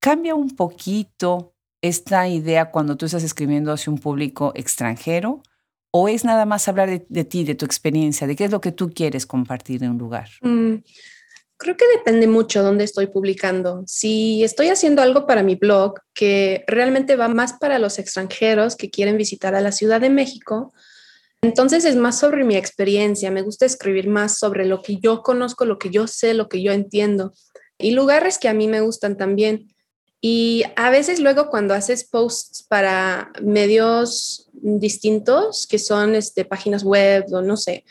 ¿Cambia 0.00 0.34
un 0.34 0.50
poquito 0.50 1.54
esta 1.80 2.28
idea 2.28 2.70
cuando 2.70 2.98
tú 2.98 3.06
estás 3.06 3.22
escribiendo 3.22 3.72
hacia 3.72 3.90
un 3.90 3.98
público 3.98 4.52
extranjero? 4.54 5.42
¿O 5.92 6.08
es 6.08 6.26
nada 6.26 6.44
más 6.44 6.68
hablar 6.68 7.06
de, 7.08 7.24
ti, 7.24 7.44
de 7.44 7.54
tu 7.54 7.64
experiencia, 7.64 8.26
de 8.26 8.36
qué 8.36 8.44
es 8.44 8.50
lo 8.50 8.60
que 8.60 8.70
tú 8.70 8.90
quieres 8.90 9.24
compartir 9.24 9.82
en 9.82 9.92
un 9.92 9.98
lugar? 9.98 10.28
Mm, 10.42 10.74
creo 11.62 11.76
que 11.76 11.86
depende 11.96 12.26
mucho 12.26 12.62
dónde 12.62 12.84
estoy 12.84 13.06
publicando. 13.06 13.84
Si 13.86 14.44
estoy 14.44 14.68
haciendo 14.68 15.00
algo 15.00 15.26
para 15.26 15.42
mi 15.42 15.54
blog 15.54 15.94
que 16.12 16.64
realmente 16.66 17.16
va 17.16 17.28
más 17.28 17.54
para 17.54 17.78
los 17.78 17.98
extranjeros 17.98 18.76
que 18.76 18.90
quieren 18.90 19.16
visitar 19.16 19.54
a 19.54 19.60
la 19.60 19.72
Ciudad 19.72 20.00
de 20.00 20.10
México, 20.10 20.74
entonces 21.40 21.84
es 21.84 21.96
más 21.96 22.18
sobre 22.18 22.44
mi 22.44 22.56
experiencia. 22.56 23.30
Me 23.30 23.42
gusta 23.42 23.64
escribir 23.64 24.08
más 24.08 24.38
sobre 24.38 24.66
lo 24.66 24.82
que 24.82 24.98
yo 24.98 25.22
conozco, 25.22 25.64
lo 25.64 25.78
que 25.78 25.90
yo 25.90 26.06
sé, 26.06 26.34
lo 26.34 26.48
que 26.48 26.62
yo 26.62 26.72
entiendo 26.72 27.32
y 27.82 27.90
lugares 27.90 28.38
que 28.38 28.48
a 28.48 28.54
mí 28.54 28.68
me 28.68 28.80
gustan 28.80 29.16
también. 29.16 29.68
Y 30.20 30.62
a 30.76 30.90
veces 30.90 31.18
luego 31.18 31.50
cuando 31.50 31.74
haces 31.74 32.04
posts 32.04 32.62
para 32.62 33.32
medios 33.42 34.48
distintos, 34.52 35.66
que 35.66 35.78
son 35.78 36.14
este, 36.14 36.44
páginas 36.44 36.84
web 36.84 37.26
o 37.32 37.42
no 37.42 37.56
sé, 37.56 37.84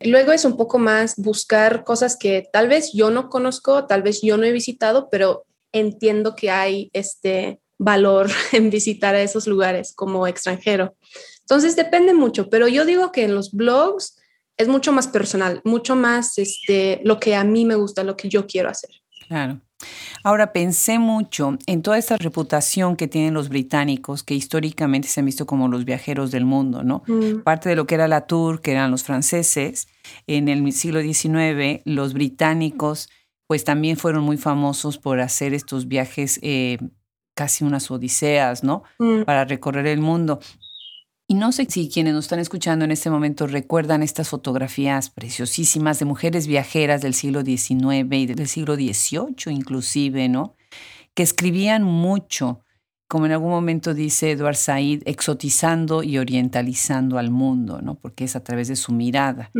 luego 0.00 0.32
es 0.32 0.44
un 0.44 0.56
poco 0.56 0.78
más 0.78 1.16
buscar 1.16 1.84
cosas 1.84 2.16
que 2.16 2.48
tal 2.52 2.68
vez 2.68 2.92
yo 2.92 3.10
no 3.10 3.28
conozco, 3.28 3.86
tal 3.86 4.02
vez 4.02 4.20
yo 4.22 4.36
no 4.36 4.44
he 4.44 4.52
visitado, 4.52 5.08
pero 5.10 5.44
entiendo 5.72 6.34
que 6.34 6.50
hay 6.50 6.90
este 6.92 7.60
valor 7.78 8.30
en 8.52 8.70
visitar 8.70 9.14
a 9.14 9.22
esos 9.22 9.46
lugares 9.46 9.92
como 9.94 10.26
extranjero. 10.26 10.96
Entonces 11.40 11.76
depende 11.76 12.14
mucho, 12.14 12.48
pero 12.48 12.68
yo 12.68 12.84
digo 12.84 13.12
que 13.12 13.24
en 13.24 13.34
los 13.34 13.52
blogs 13.52 14.16
es 14.56 14.68
mucho 14.68 14.92
más 14.92 15.08
personal, 15.08 15.60
mucho 15.64 15.96
más 15.96 16.38
este, 16.38 17.00
lo 17.04 17.18
que 17.18 17.34
a 17.34 17.44
mí 17.44 17.64
me 17.64 17.74
gusta, 17.74 18.04
lo 18.04 18.16
que 18.16 18.28
yo 18.28 18.46
quiero 18.46 18.70
hacer. 18.70 18.90
Claro. 19.26 19.60
Ahora 20.22 20.52
pensé 20.52 20.98
mucho 20.98 21.58
en 21.66 21.82
toda 21.82 21.98
esta 21.98 22.16
reputación 22.16 22.96
que 22.96 23.08
tienen 23.08 23.34
los 23.34 23.48
británicos, 23.48 24.22
que 24.22 24.34
históricamente 24.34 25.08
se 25.08 25.20
han 25.20 25.26
visto 25.26 25.46
como 25.46 25.68
los 25.68 25.84
viajeros 25.84 26.30
del 26.30 26.44
mundo, 26.44 26.82
¿no? 26.82 27.02
Mm. 27.06 27.42
Parte 27.42 27.68
de 27.68 27.76
lo 27.76 27.86
que 27.86 27.94
era 27.94 28.08
la 28.08 28.22
tour, 28.22 28.60
que 28.60 28.72
eran 28.72 28.90
los 28.90 29.02
franceses, 29.02 29.88
en 30.26 30.48
el 30.48 30.72
siglo 30.72 31.02
XIX, 31.02 31.82
los 31.84 32.14
británicos, 32.14 33.10
pues 33.46 33.64
también 33.64 33.96
fueron 33.96 34.24
muy 34.24 34.36
famosos 34.36 34.98
por 34.98 35.20
hacer 35.20 35.52
estos 35.52 35.88
viajes, 35.88 36.40
eh, 36.42 36.78
casi 37.34 37.64
unas 37.64 37.90
odiseas, 37.90 38.64
¿no? 38.64 38.84
Mm. 38.98 39.22
Para 39.24 39.44
recorrer 39.44 39.86
el 39.86 40.00
mundo. 40.00 40.40
Y 41.26 41.34
no 41.34 41.52
sé 41.52 41.66
si 41.68 41.88
quienes 41.88 42.12
nos 42.12 42.26
están 42.26 42.38
escuchando 42.38 42.84
en 42.84 42.90
este 42.90 43.08
momento 43.08 43.46
recuerdan 43.46 44.02
estas 44.02 44.28
fotografías 44.28 45.08
preciosísimas 45.08 45.98
de 45.98 46.04
mujeres 46.04 46.46
viajeras 46.46 47.00
del 47.00 47.14
siglo 47.14 47.42
XIX 47.42 48.12
y 48.12 48.26
del 48.26 48.46
siglo 48.46 48.74
XVIII 48.74 49.50
inclusive, 49.50 50.28
¿no? 50.28 50.54
Que 51.14 51.22
escribían 51.22 51.82
mucho, 51.82 52.60
como 53.08 53.24
en 53.24 53.32
algún 53.32 53.50
momento 53.50 53.94
dice 53.94 54.32
Edward 54.32 54.56
Said, 54.56 55.02
exotizando 55.06 56.02
y 56.02 56.18
orientalizando 56.18 57.16
al 57.16 57.30
mundo, 57.30 57.80
¿no? 57.80 57.94
Porque 57.94 58.24
es 58.24 58.36
a 58.36 58.44
través 58.44 58.68
de 58.68 58.76
su 58.76 58.92
mirada. 58.92 59.50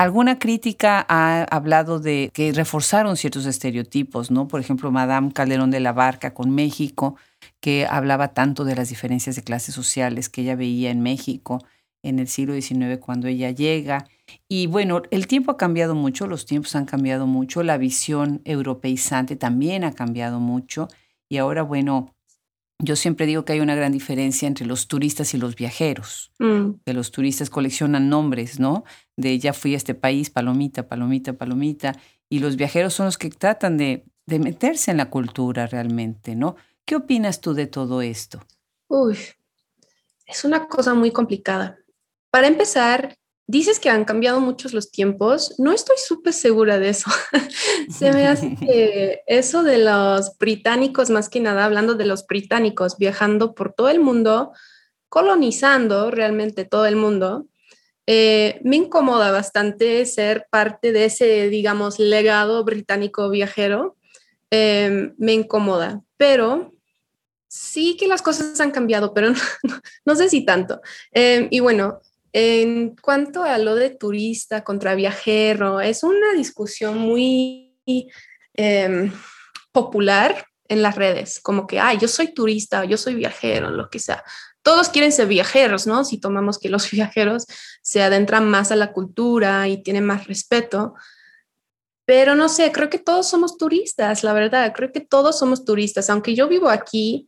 Alguna 0.00 0.38
crítica 0.38 1.04
ha 1.10 1.42
hablado 1.42 2.00
de 2.00 2.30
que 2.32 2.52
reforzaron 2.54 3.18
ciertos 3.18 3.44
estereotipos, 3.44 4.30
¿no? 4.30 4.48
Por 4.48 4.58
ejemplo, 4.58 4.90
Madame 4.90 5.30
Calderón 5.30 5.70
de 5.70 5.78
la 5.78 5.92
Barca 5.92 6.32
con 6.32 6.54
México, 6.54 7.16
que 7.60 7.84
hablaba 7.84 8.28
tanto 8.28 8.64
de 8.64 8.74
las 8.74 8.88
diferencias 8.88 9.36
de 9.36 9.42
clases 9.42 9.74
sociales 9.74 10.30
que 10.30 10.40
ella 10.40 10.56
veía 10.56 10.90
en 10.90 11.02
México 11.02 11.62
en 12.02 12.18
el 12.18 12.28
siglo 12.28 12.54
XIX 12.54 12.96
cuando 12.98 13.28
ella 13.28 13.50
llega. 13.50 14.06
Y 14.48 14.68
bueno, 14.68 15.02
el 15.10 15.26
tiempo 15.26 15.52
ha 15.52 15.58
cambiado 15.58 15.94
mucho, 15.94 16.26
los 16.26 16.46
tiempos 16.46 16.74
han 16.76 16.86
cambiado 16.86 17.26
mucho, 17.26 17.62
la 17.62 17.76
visión 17.76 18.40
europeizante 18.46 19.36
también 19.36 19.84
ha 19.84 19.92
cambiado 19.92 20.40
mucho. 20.40 20.88
Y 21.28 21.36
ahora, 21.36 21.60
bueno, 21.60 22.14
yo 22.82 22.96
siempre 22.96 23.26
digo 23.26 23.44
que 23.44 23.52
hay 23.52 23.60
una 23.60 23.74
gran 23.74 23.92
diferencia 23.92 24.48
entre 24.48 24.66
los 24.66 24.88
turistas 24.88 25.34
y 25.34 25.38
los 25.38 25.54
viajeros. 25.54 26.32
Mm. 26.38 26.72
Que 26.84 26.94
los 26.94 27.10
turistas 27.10 27.50
coleccionan 27.50 28.08
nombres, 28.08 28.58
¿no? 28.58 28.84
De 29.16 29.38
ya 29.38 29.52
fui 29.52 29.74
a 29.74 29.76
este 29.76 29.94
país, 29.94 30.30
palomita, 30.30 30.88
palomita, 30.88 31.34
palomita. 31.34 31.96
Y 32.28 32.38
los 32.38 32.56
viajeros 32.56 32.94
son 32.94 33.06
los 33.06 33.18
que 33.18 33.30
tratan 33.30 33.76
de, 33.76 34.04
de 34.26 34.38
meterse 34.38 34.90
en 34.90 34.96
la 34.96 35.10
cultura 35.10 35.66
realmente, 35.66 36.34
¿no? 36.34 36.56
¿Qué 36.84 36.96
opinas 36.96 37.40
tú 37.40 37.54
de 37.54 37.66
todo 37.66 38.02
esto? 38.02 38.40
Uy, 38.88 39.16
es 40.26 40.44
una 40.44 40.66
cosa 40.66 40.94
muy 40.94 41.10
complicada. 41.10 41.78
Para 42.30 42.46
empezar, 42.46 43.16
dices 43.50 43.80
que 43.80 43.90
han 43.90 44.04
cambiado 44.04 44.40
muchos 44.40 44.72
los 44.72 44.90
tiempos. 44.92 45.54
No 45.58 45.72
estoy 45.72 45.96
súper 45.98 46.32
segura 46.32 46.78
de 46.78 46.90
eso. 46.90 47.10
Se 47.90 48.12
me 48.12 48.26
hace 48.26 48.54
que 48.60 49.22
eso 49.26 49.62
de 49.62 49.78
los 49.78 50.38
británicos, 50.38 51.10
más 51.10 51.28
que 51.28 51.40
nada, 51.40 51.64
hablando 51.64 51.94
de 51.94 52.06
los 52.06 52.26
británicos 52.26 52.96
viajando 52.96 53.54
por 53.54 53.72
todo 53.72 53.88
el 53.88 54.00
mundo, 54.00 54.52
colonizando 55.08 56.10
realmente 56.10 56.64
todo 56.64 56.86
el 56.86 56.94
mundo, 56.94 57.46
eh, 58.06 58.60
me 58.62 58.76
incomoda 58.76 59.32
bastante 59.32 60.06
ser 60.06 60.46
parte 60.50 60.92
de 60.92 61.06
ese, 61.06 61.48
digamos, 61.48 61.98
legado 61.98 62.64
británico 62.64 63.28
viajero. 63.30 63.96
Eh, 64.52 65.12
me 65.16 65.32
incomoda, 65.32 66.02
pero 66.16 66.72
sí 67.48 67.96
que 67.96 68.08
las 68.08 68.22
cosas 68.22 68.60
han 68.60 68.70
cambiado, 68.70 69.12
pero 69.12 69.32
no, 70.04 70.16
sé 70.16 70.28
si 70.28 70.44
tanto. 70.44 70.80
Em, 71.10 71.48
y 71.50 71.60
bueno, 71.60 72.00
en 72.32 72.96
cuanto 72.96 73.42
a 73.42 73.58
lo 73.58 73.74
de 73.74 73.90
turista 73.90 74.62
contra 74.62 74.94
viajero, 74.94 75.80
es 75.80 76.02
una 76.02 76.32
discusión 76.34 76.98
muy 76.98 77.76
em, 78.54 79.12
popular 79.72 80.46
en 80.68 80.82
las 80.82 80.94
redes, 80.94 81.40
como 81.40 81.66
que, 81.66 81.80
ay, 81.80 81.98
yo 81.98 82.06
soy 82.06 82.32
turista, 82.32 82.84
yo 82.84 82.96
soy 82.96 83.14
viajero, 83.16 83.70
lo 83.70 83.90
que 83.90 83.98
sea. 83.98 84.22
Todos 84.62 84.88
quieren 84.88 85.10
ser 85.10 85.26
viajeros, 85.26 85.86
¿no? 85.86 86.04
Si 86.04 86.20
tomamos 86.20 86.58
que 86.58 86.68
los 86.68 86.90
viajeros 86.92 87.46
se 87.82 88.02
adentran 88.02 88.48
más 88.48 88.70
a 88.70 88.76
la 88.76 88.92
cultura 88.92 89.66
y 89.66 89.82
tienen 89.82 90.04
más 90.04 90.28
respeto. 90.28 90.94
Pero 92.04 92.34
no 92.34 92.48
sé, 92.48 92.70
creo 92.70 92.88
que 92.90 92.98
todos 92.98 93.28
somos 93.28 93.56
turistas, 93.56 94.22
la 94.22 94.32
verdad, 94.32 94.72
creo 94.74 94.92
que 94.92 95.00
todos 95.00 95.38
somos 95.38 95.64
turistas. 95.64 96.10
Aunque 96.10 96.34
yo 96.34 96.48
vivo 96.48 96.68
aquí, 96.68 97.26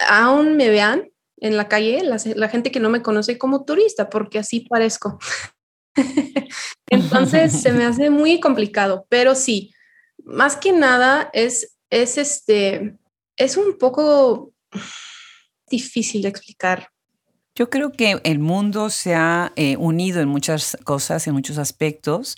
aún 0.00 0.56
me 0.56 0.68
vean 0.68 1.10
en 1.38 1.56
la 1.56 1.68
calle, 1.68 2.02
la, 2.02 2.48
gente 2.48 2.70
que 2.70 2.80
no 2.80 2.88
me 2.88 3.02
conoce 3.02 3.38
como 3.38 3.64
turista, 3.64 4.08
porque 4.08 4.38
así 4.38 4.60
parezco. 4.60 5.18
Entonces 6.90 7.52
se 7.60 7.72
me 7.72 7.84
hace 7.84 8.10
muy 8.10 8.40
complicado, 8.40 9.06
pero 9.08 9.34
sí, 9.34 9.72
más 10.24 10.56
que 10.56 10.72
nada 10.72 11.30
es, 11.32 11.76
es 11.90 12.18
este, 12.18 12.96
es 13.36 13.56
un 13.56 13.76
poco 13.78 14.52
difícil 15.68 16.22
de 16.22 16.28
explicar. 16.28 16.88
Yo 17.54 17.70
creo 17.70 17.90
que 17.92 18.20
el 18.24 18.38
mundo 18.38 18.90
se 18.90 19.14
ha 19.14 19.52
eh, 19.56 19.76
unido 19.78 20.20
en 20.20 20.28
muchas 20.28 20.76
cosas, 20.84 21.26
en 21.26 21.34
muchos 21.34 21.56
aspectos, 21.58 22.36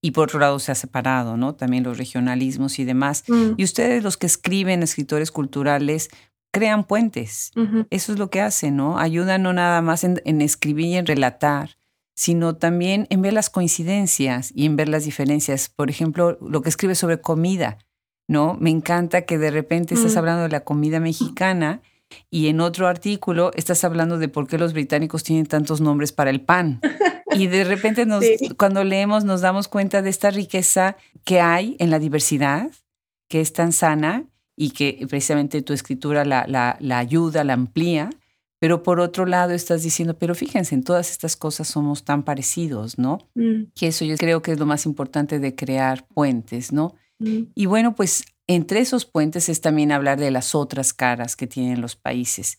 y 0.00 0.10
por 0.10 0.24
otro 0.24 0.40
lado 0.40 0.58
se 0.58 0.72
ha 0.72 0.74
separado, 0.74 1.36
¿no? 1.36 1.54
También 1.54 1.84
los 1.84 1.98
regionalismos 1.98 2.78
y 2.78 2.84
demás. 2.84 3.24
Mm. 3.28 3.52
Y 3.56 3.64
ustedes, 3.64 4.02
los 4.02 4.16
que 4.16 4.26
escriben, 4.26 4.82
escritores 4.82 5.30
culturales, 5.30 6.10
crean 6.52 6.84
puentes. 6.84 7.52
Eso 7.90 8.12
es 8.12 8.18
lo 8.18 8.30
que 8.30 8.40
hacen, 8.40 8.76
¿no? 8.76 8.98
Ayudan 8.98 9.42
no 9.42 9.52
nada 9.52 9.82
más 9.82 10.04
en, 10.04 10.40
escribir 10.40 10.86
y 10.86 10.96
en 10.96 11.06
relatar, 11.06 11.76
sino 12.14 12.56
también 12.56 13.06
en 13.10 13.20
ver 13.22 13.34
las 13.34 13.50
coincidencias 13.50 14.52
y 14.54 14.64
en 14.64 14.76
ver 14.76 14.88
las 14.88 15.04
diferencias. 15.04 15.68
Por 15.68 15.90
ejemplo, 15.90 16.38
lo 16.40 16.62
que 16.62 16.70
escribe 16.70 16.94
sobre 16.94 17.20
comida, 17.20 17.78
¿no? 18.26 18.56
Me 18.58 18.70
encanta 18.70 19.22
que 19.22 19.38
de 19.38 19.50
repente 19.50 19.94
estás 19.94 20.14
mm. 20.14 20.18
hablando 20.18 20.42
de 20.44 20.48
la 20.48 20.64
comida 20.64 20.98
mexicana 20.98 21.82
y 22.30 22.48
en 22.48 22.60
otro 22.60 22.88
artículo 22.88 23.50
estás 23.54 23.84
hablando 23.84 24.18
de 24.18 24.28
por 24.28 24.46
qué 24.46 24.58
los 24.58 24.72
británicos 24.72 25.24
tienen 25.24 25.46
tantos 25.46 25.80
nombres 25.80 26.12
para 26.12 26.30
el 26.30 26.40
pan. 26.40 26.80
Y 27.32 27.48
de 27.48 27.64
repente 27.64 28.06
nos, 28.06 28.24
cuando 28.56 28.84
leemos 28.84 29.24
nos 29.24 29.40
damos 29.40 29.68
cuenta 29.68 30.02
de 30.02 30.10
esta 30.10 30.30
riqueza 30.30 30.96
que 31.24 31.40
hay 31.40 31.76
en 31.80 31.90
la 31.90 31.98
diversidad, 31.98 32.70
que 33.28 33.40
es 33.40 33.52
tan 33.52 33.72
sana 33.72 34.24
y 34.56 34.70
que 34.70 35.06
precisamente 35.08 35.62
tu 35.62 35.72
escritura 35.72 36.24
la, 36.24 36.46
la, 36.48 36.98
ayuda, 36.98 37.44
la 37.44 37.52
amplía, 37.52 38.10
pero 38.58 38.82
por 38.82 39.00
otro 39.00 39.26
lado 39.26 39.52
estás 39.52 39.82
diciendo, 39.82 40.18
pero 40.18 40.34
fíjense, 40.34 40.74
en 40.74 40.82
todas 40.82 41.10
estas 41.10 41.36
cosas 41.36 41.68
somos 41.68 42.04
tan 42.04 42.22
parecidos, 42.22 42.98
¿no? 42.98 43.18
Mm. 43.34 43.64
Que 43.74 43.88
eso 43.88 44.04
yo 44.06 44.16
creo 44.16 44.40
que 44.40 44.52
es 44.52 44.58
lo 44.58 44.64
más 44.64 44.86
importante 44.86 45.38
de 45.38 45.54
crear 45.54 46.06
puentes, 46.08 46.72
¿no? 46.72 46.94
Mm. 47.18 47.42
Y 47.54 47.66
bueno, 47.66 47.94
pues 47.94 48.24
entre 48.46 48.80
esos 48.80 49.04
puentes 49.04 49.50
es 49.50 49.60
también 49.60 49.92
hablar 49.92 50.18
de 50.18 50.30
las 50.30 50.54
otras 50.54 50.94
caras 50.94 51.36
que 51.36 51.46
tienen 51.46 51.82
los 51.82 51.96
países. 51.96 52.56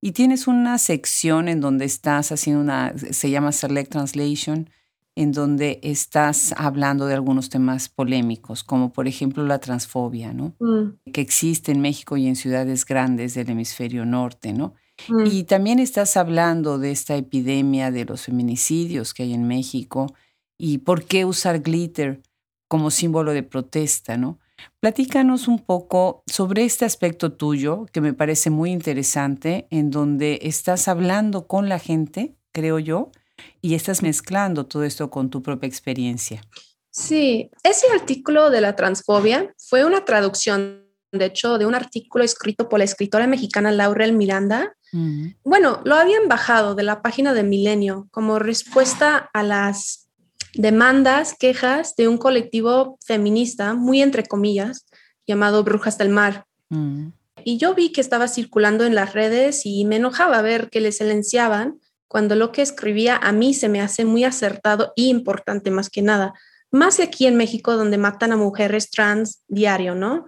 Y 0.00 0.12
tienes 0.12 0.46
una 0.46 0.78
sección 0.78 1.48
en 1.48 1.60
donde 1.60 1.84
estás 1.84 2.32
haciendo 2.32 2.62
una, 2.62 2.94
se 2.96 3.30
llama 3.30 3.52
Select 3.52 3.90
Translation, 3.90 4.70
en 5.20 5.32
donde 5.32 5.80
estás 5.82 6.54
hablando 6.56 7.04
de 7.04 7.12
algunos 7.12 7.50
temas 7.50 7.90
polémicos, 7.90 8.64
como 8.64 8.90
por 8.90 9.06
ejemplo 9.06 9.44
la 9.44 9.58
transfobia, 9.58 10.32
¿no? 10.32 10.54
Mm. 10.58 11.10
Que 11.12 11.20
existe 11.20 11.72
en 11.72 11.82
México 11.82 12.16
y 12.16 12.26
en 12.26 12.36
ciudades 12.36 12.86
grandes 12.86 13.34
del 13.34 13.50
hemisferio 13.50 14.06
norte, 14.06 14.54
¿no? 14.54 14.72
Mm. 15.08 15.26
Y 15.26 15.44
también 15.44 15.78
estás 15.78 16.16
hablando 16.16 16.78
de 16.78 16.90
esta 16.90 17.16
epidemia 17.16 17.90
de 17.90 18.06
los 18.06 18.22
feminicidios 18.22 19.12
que 19.12 19.24
hay 19.24 19.34
en 19.34 19.46
México 19.46 20.06
y 20.56 20.78
por 20.78 21.04
qué 21.04 21.26
usar 21.26 21.60
glitter 21.60 22.22
como 22.66 22.90
símbolo 22.90 23.34
de 23.34 23.42
protesta, 23.42 24.16
¿no? 24.16 24.38
Platícanos 24.80 25.48
un 25.48 25.58
poco 25.58 26.22
sobre 26.28 26.64
este 26.64 26.86
aspecto 26.86 27.34
tuyo 27.34 27.84
que 27.92 28.00
me 28.00 28.14
parece 28.14 28.48
muy 28.48 28.70
interesante, 28.70 29.66
en 29.68 29.90
donde 29.90 30.38
estás 30.44 30.88
hablando 30.88 31.46
con 31.46 31.68
la 31.68 31.78
gente, 31.78 32.36
creo 32.52 32.78
yo, 32.78 33.10
y 33.60 33.74
estás 33.74 34.02
mezclando 34.02 34.66
todo 34.66 34.84
esto 34.84 35.10
con 35.10 35.30
tu 35.30 35.42
propia 35.42 35.68
experiencia. 35.68 36.42
Sí, 36.90 37.50
ese 37.62 37.86
artículo 37.94 38.50
de 38.50 38.60
la 38.60 38.74
transfobia 38.74 39.54
fue 39.58 39.84
una 39.84 40.04
traducción, 40.04 40.84
de 41.12 41.26
hecho, 41.26 41.56
de 41.58 41.66
un 41.66 41.74
artículo 41.74 42.24
escrito 42.24 42.68
por 42.68 42.80
la 42.80 42.84
escritora 42.84 43.26
mexicana 43.26 43.70
Laurel 43.70 44.12
Miranda. 44.12 44.74
Bueno, 45.44 45.80
lo 45.84 45.94
habían 45.94 46.26
bajado 46.26 46.74
de 46.74 46.82
la 46.82 47.00
página 47.00 47.32
de 47.32 47.44
Milenio 47.44 48.08
como 48.10 48.40
respuesta 48.40 49.30
a 49.32 49.44
las 49.44 50.08
demandas, 50.54 51.36
quejas 51.38 51.94
de 51.94 52.08
un 52.08 52.18
colectivo 52.18 52.98
feminista, 53.04 53.74
muy 53.74 54.02
entre 54.02 54.24
comillas, 54.24 54.86
llamado 55.28 55.62
Brujas 55.62 55.96
del 55.96 56.08
Mar. 56.08 56.44
Y 57.44 57.56
yo 57.56 57.74
vi 57.74 57.92
que 57.92 58.00
estaba 58.00 58.26
circulando 58.26 58.84
en 58.84 58.96
las 58.96 59.12
redes 59.12 59.64
y 59.64 59.84
me 59.84 59.96
enojaba 59.96 60.42
ver 60.42 60.70
que 60.70 60.80
le 60.80 60.90
silenciaban 60.90 61.78
cuando 62.10 62.34
lo 62.34 62.50
que 62.50 62.60
escribía 62.60 63.16
a 63.16 63.30
mí 63.30 63.54
se 63.54 63.68
me 63.68 63.80
hace 63.80 64.04
muy 64.04 64.24
acertado 64.24 64.92
y 64.96 65.10
importante 65.10 65.70
más 65.70 65.88
que 65.88 66.02
nada. 66.02 66.34
Más 66.72 66.98
aquí 66.98 67.24
en 67.28 67.36
México, 67.36 67.76
donde 67.76 67.98
matan 67.98 68.32
a 68.32 68.36
mujeres 68.36 68.90
trans 68.90 69.44
diario, 69.46 69.94
¿no? 69.94 70.26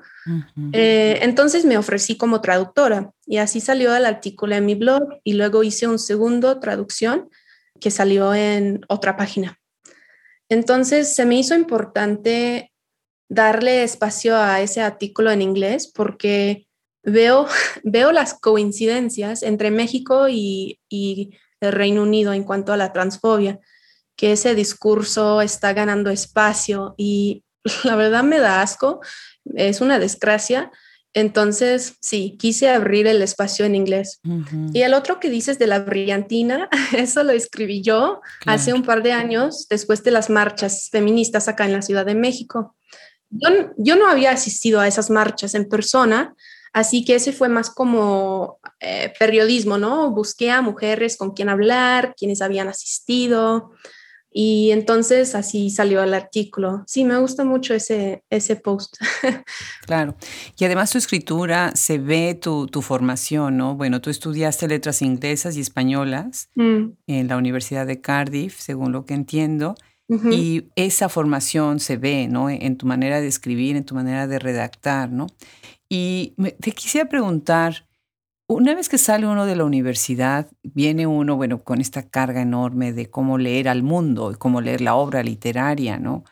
Eh, 0.72 1.18
entonces 1.22 1.64
me 1.64 1.76
ofrecí 1.76 2.16
como 2.16 2.40
traductora 2.40 3.10
y 3.26 3.38
así 3.38 3.60
salió 3.60 3.96
el 3.96 4.06
artículo 4.06 4.54
en 4.54 4.64
mi 4.64 4.76
blog 4.76 5.02
y 5.24 5.32
luego 5.32 5.64
hice 5.64 5.88
un 5.88 5.98
segundo 5.98 6.60
traducción 6.60 7.28
que 7.80 7.90
salió 7.90 8.32
en 8.32 8.82
otra 8.86 9.16
página. 9.16 9.58
Entonces 10.48 11.16
se 11.16 11.26
me 11.26 11.34
hizo 11.34 11.56
importante 11.56 12.72
darle 13.28 13.82
espacio 13.82 14.36
a 14.36 14.60
ese 14.60 14.82
artículo 14.82 15.32
en 15.32 15.42
inglés 15.42 15.90
porque 15.92 16.68
veo, 17.02 17.48
veo 17.82 18.12
las 18.12 18.34
coincidencias 18.34 19.42
entre 19.42 19.72
México 19.72 20.28
y, 20.28 20.78
y 20.88 21.32
el 21.66 21.73
Reino 21.73 22.02
Unido 22.02 22.33
en 22.33 22.45
cuanto 22.45 22.73
a 22.73 22.76
la 22.76 22.92
transfobia, 22.92 23.61
que 24.16 24.33
ese 24.33 24.54
discurso 24.54 25.40
está 25.42 25.73
ganando 25.73 26.11
espacio 26.11 26.95
y 26.97 27.45
la 27.85 27.97
verdad 27.97 28.23
me 28.23 28.38
da 28.38 28.62
asco, 28.62 29.00
es 29.54 29.81
una 29.81 29.99
desgracia. 29.99 30.71
Entonces, 31.14 31.97
sí, 32.00 32.37
quise 32.38 32.71
abrir 32.71 33.07
el 33.07 33.21
espacio 33.21 33.66
en 33.66 33.75
inglés. 33.75 34.21
Y 34.73 34.81
el 34.81 34.95
otro 34.95 35.21
que 35.21 35.28
dices 35.28 35.59
de 35.59 35.66
la 35.66 35.81
brillantina, 35.81 36.71
eso 36.97 37.23
lo 37.23 37.33
escribí 37.33 37.83
yo 37.83 38.23
hace 38.47 38.73
un 38.73 38.83
par 38.83 39.02
de 39.02 39.12
años, 39.12 39.66
después 39.69 40.02
de 40.04 40.11
las 40.11 40.31
marchas 40.31 40.88
feministas 40.90 41.49
acá 41.49 41.66
en 41.66 41.75
la 41.75 41.83
Ciudad 41.83 42.07
de 42.07 42.14
México. 42.14 42.76
Yo, 43.28 43.49
yo 43.76 43.97
no 43.97 44.09
había 44.09 44.31
asistido 44.31 44.81
a 44.81 44.88
esas 44.88 45.11
marchas 45.11 45.54
en 45.54 45.69
persona, 45.69 46.35
Así 46.73 47.05
que 47.05 47.17
ese 47.17 47.33
fue 47.33 47.49
más 47.49 47.71
como 47.71 48.59
eh, 48.81 49.12
periodismo, 49.19 49.76
¿no? 49.76 50.11
Busqué 50.11 50.50
a 50.50 50.62
mujeres 50.62 51.17
con 51.17 51.33
quien 51.33 51.49
hablar, 51.49 52.14
quienes 52.17 52.41
habían 52.41 52.69
asistido. 52.69 53.73
Y 54.35 54.71
entonces 54.71 55.35
así 55.35 55.69
salió 55.69 56.02
el 56.02 56.14
artículo. 56.14 56.85
Sí, 56.87 57.05
me 57.05 57.19
gusta 57.19 57.45
mucho 57.45 57.75
ese, 57.75 58.25
ese 58.31 58.57
post. 58.57 58.97
claro. 59.87 60.17
Y 60.59 60.64
además 60.64 60.91
tu 60.91 60.97
escritura 60.97 61.73
se 61.75 61.99
ve 61.99 62.38
tu, 62.41 62.67
tu, 62.67 62.81
formación, 62.81 63.59
¿no? 63.59 63.76
Bueno, 63.76 64.00
tú 64.00 64.09
estudiaste 64.09 64.69
letras 64.69 65.02
inglesas 65.02 65.57
y 65.57 65.61
españolas 65.61 66.49
mm. 66.55 66.85
en 67.07 67.29
la 67.29 67.37
Universidad 67.37 67.87
de 67.87 68.00
Cardiff, 68.00 68.59
según 68.59 68.93
lo 68.93 69.05
que 69.05 69.14
entiendo. 69.14 69.75
Y 70.31 70.67
esa 70.76 71.09
formación 71.09 71.80
se 71.80 71.97
ve, 71.97 72.28
¿no? 72.28 72.50
En 72.50 72.76
tu 72.76 72.85
manera 72.85 73.23
de 73.23 73.28
escribir, 73.28 73.76
en 73.76 73.85
tu 73.85 73.95
manera 73.95 74.26
de 74.26 74.39
redactar, 74.39 75.11
¿no? 75.11 75.26
Y 75.95 76.35
te 76.59 76.73
quisiera 76.73 77.07
preguntar, 77.07 77.87
una 78.49 78.75
vez 78.75 78.89
que 78.89 78.97
sale 78.97 79.26
uno 79.26 79.45
de 79.45 79.57
la 79.57 79.67
universidad, 79.67 80.50
viene 80.63 81.07
uno, 81.07 81.37
bueno, 81.37 81.65
con 81.65 81.83
esta 81.83 82.09
carga 82.09 82.41
enorme 82.41 82.95
de 82.95 83.11
cómo 83.11 83.37
leer 83.37 83.69
al 83.69 83.83
mundo 83.83 84.33
y 84.33 84.37
cómo 84.37 84.63
leer 84.63 84.81
la 84.81 84.95
obra 84.95 85.23
literaria, 85.23 85.99
¿no? 85.99 86.25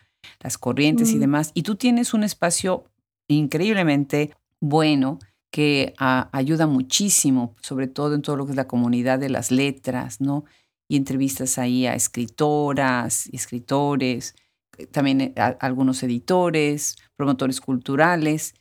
Las 0.43 0.57
corrientes 0.57 1.13
y 1.13 1.19
demás. 1.19 1.51
Y 1.53 1.63
tú 1.63 1.75
tienes 1.75 2.15
un 2.15 2.25
espacio 2.25 2.85
increíblemente 3.29 4.35
bueno 4.61 5.19
que 5.51 5.93
ayuda 5.99 6.67
muchísimo, 6.67 7.55
sobre 7.61 7.87
todo 7.87 8.15
en 8.15 8.23
todo 8.23 8.37
lo 8.37 8.47
que 8.47 8.53
es 8.53 8.57
la 8.57 8.67
comunidad 8.67 9.19
de 9.19 9.29
las 9.29 9.51
letras, 9.51 10.23
¿no? 10.23 10.47
Y 10.89 10.97
entrevistas 10.97 11.59
ahí 11.59 11.85
a 11.85 11.95
escritoras 11.95 13.29
escritores, 13.31 14.37
eh, 14.79 14.87
también 14.87 15.35
a 15.37 15.49
algunos 15.61 16.03
editores, 16.03 16.97
promotores 17.15 17.61
culturales. 17.61 18.55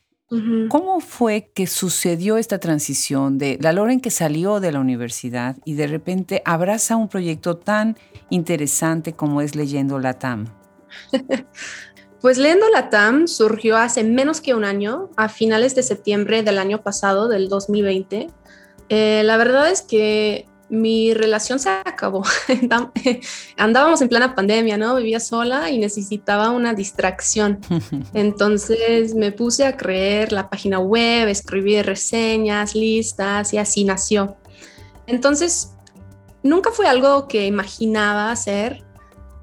¿Cómo 0.68 1.00
fue 1.00 1.50
que 1.52 1.66
sucedió 1.66 2.36
esta 2.36 2.60
transición 2.60 3.36
de 3.36 3.58
la 3.60 3.72
Loren 3.72 4.00
que 4.00 4.12
salió 4.12 4.60
de 4.60 4.70
la 4.70 4.78
universidad 4.78 5.56
y 5.64 5.74
de 5.74 5.88
repente 5.88 6.40
abraza 6.44 6.94
un 6.94 7.08
proyecto 7.08 7.56
tan 7.56 7.98
interesante 8.28 9.12
como 9.12 9.40
es 9.40 9.56
Leyendo 9.56 9.98
la 9.98 10.14
TAM? 10.14 10.46
Pues 12.20 12.36
Leyendo 12.36 12.68
la 12.68 12.90
TAM 12.90 13.26
surgió 13.28 13.78
hace 13.78 14.04
menos 14.04 14.42
que 14.42 14.54
un 14.54 14.64
año, 14.64 15.08
a 15.16 15.30
finales 15.30 15.74
de 15.74 15.82
septiembre 15.82 16.42
del 16.42 16.58
año 16.58 16.82
pasado, 16.82 17.28
del 17.28 17.48
2020. 17.48 18.28
Eh, 18.90 19.22
la 19.24 19.38
verdad 19.38 19.70
es 19.70 19.80
que 19.80 20.46
mi 20.70 21.12
relación 21.12 21.58
se 21.58 21.68
acabó. 21.68 22.24
Andábamos 23.56 24.00
en 24.00 24.08
plena 24.08 24.34
pandemia, 24.34 24.78
¿no? 24.78 24.96
Vivía 24.96 25.20
sola 25.20 25.68
y 25.70 25.78
necesitaba 25.78 26.50
una 26.50 26.72
distracción. 26.72 27.60
Entonces 28.14 29.14
me 29.14 29.32
puse 29.32 29.66
a 29.66 29.76
creer 29.76 30.32
la 30.32 30.48
página 30.48 30.78
web, 30.78 31.28
escribir 31.28 31.84
reseñas, 31.84 32.74
listas 32.74 33.52
y 33.52 33.58
así 33.58 33.84
nació. 33.84 34.36
Entonces, 35.06 35.74
nunca 36.42 36.70
fue 36.70 36.86
algo 36.86 37.26
que 37.26 37.46
imaginaba 37.46 38.30
hacer, 38.30 38.84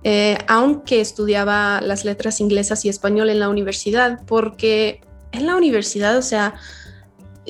eh, 0.04 0.38
aunque 0.48 1.02
estudiaba 1.02 1.82
las 1.82 2.06
letras 2.06 2.40
inglesas 2.40 2.86
y 2.86 2.90
español 2.90 3.30
en 3.30 3.40
la 3.40 3.50
universidad, 3.50 4.22
porque 4.26 5.02
en 5.34 5.46
la 5.46 5.58
universidad, 5.58 6.18
o 6.18 6.22
sea, 6.22 6.56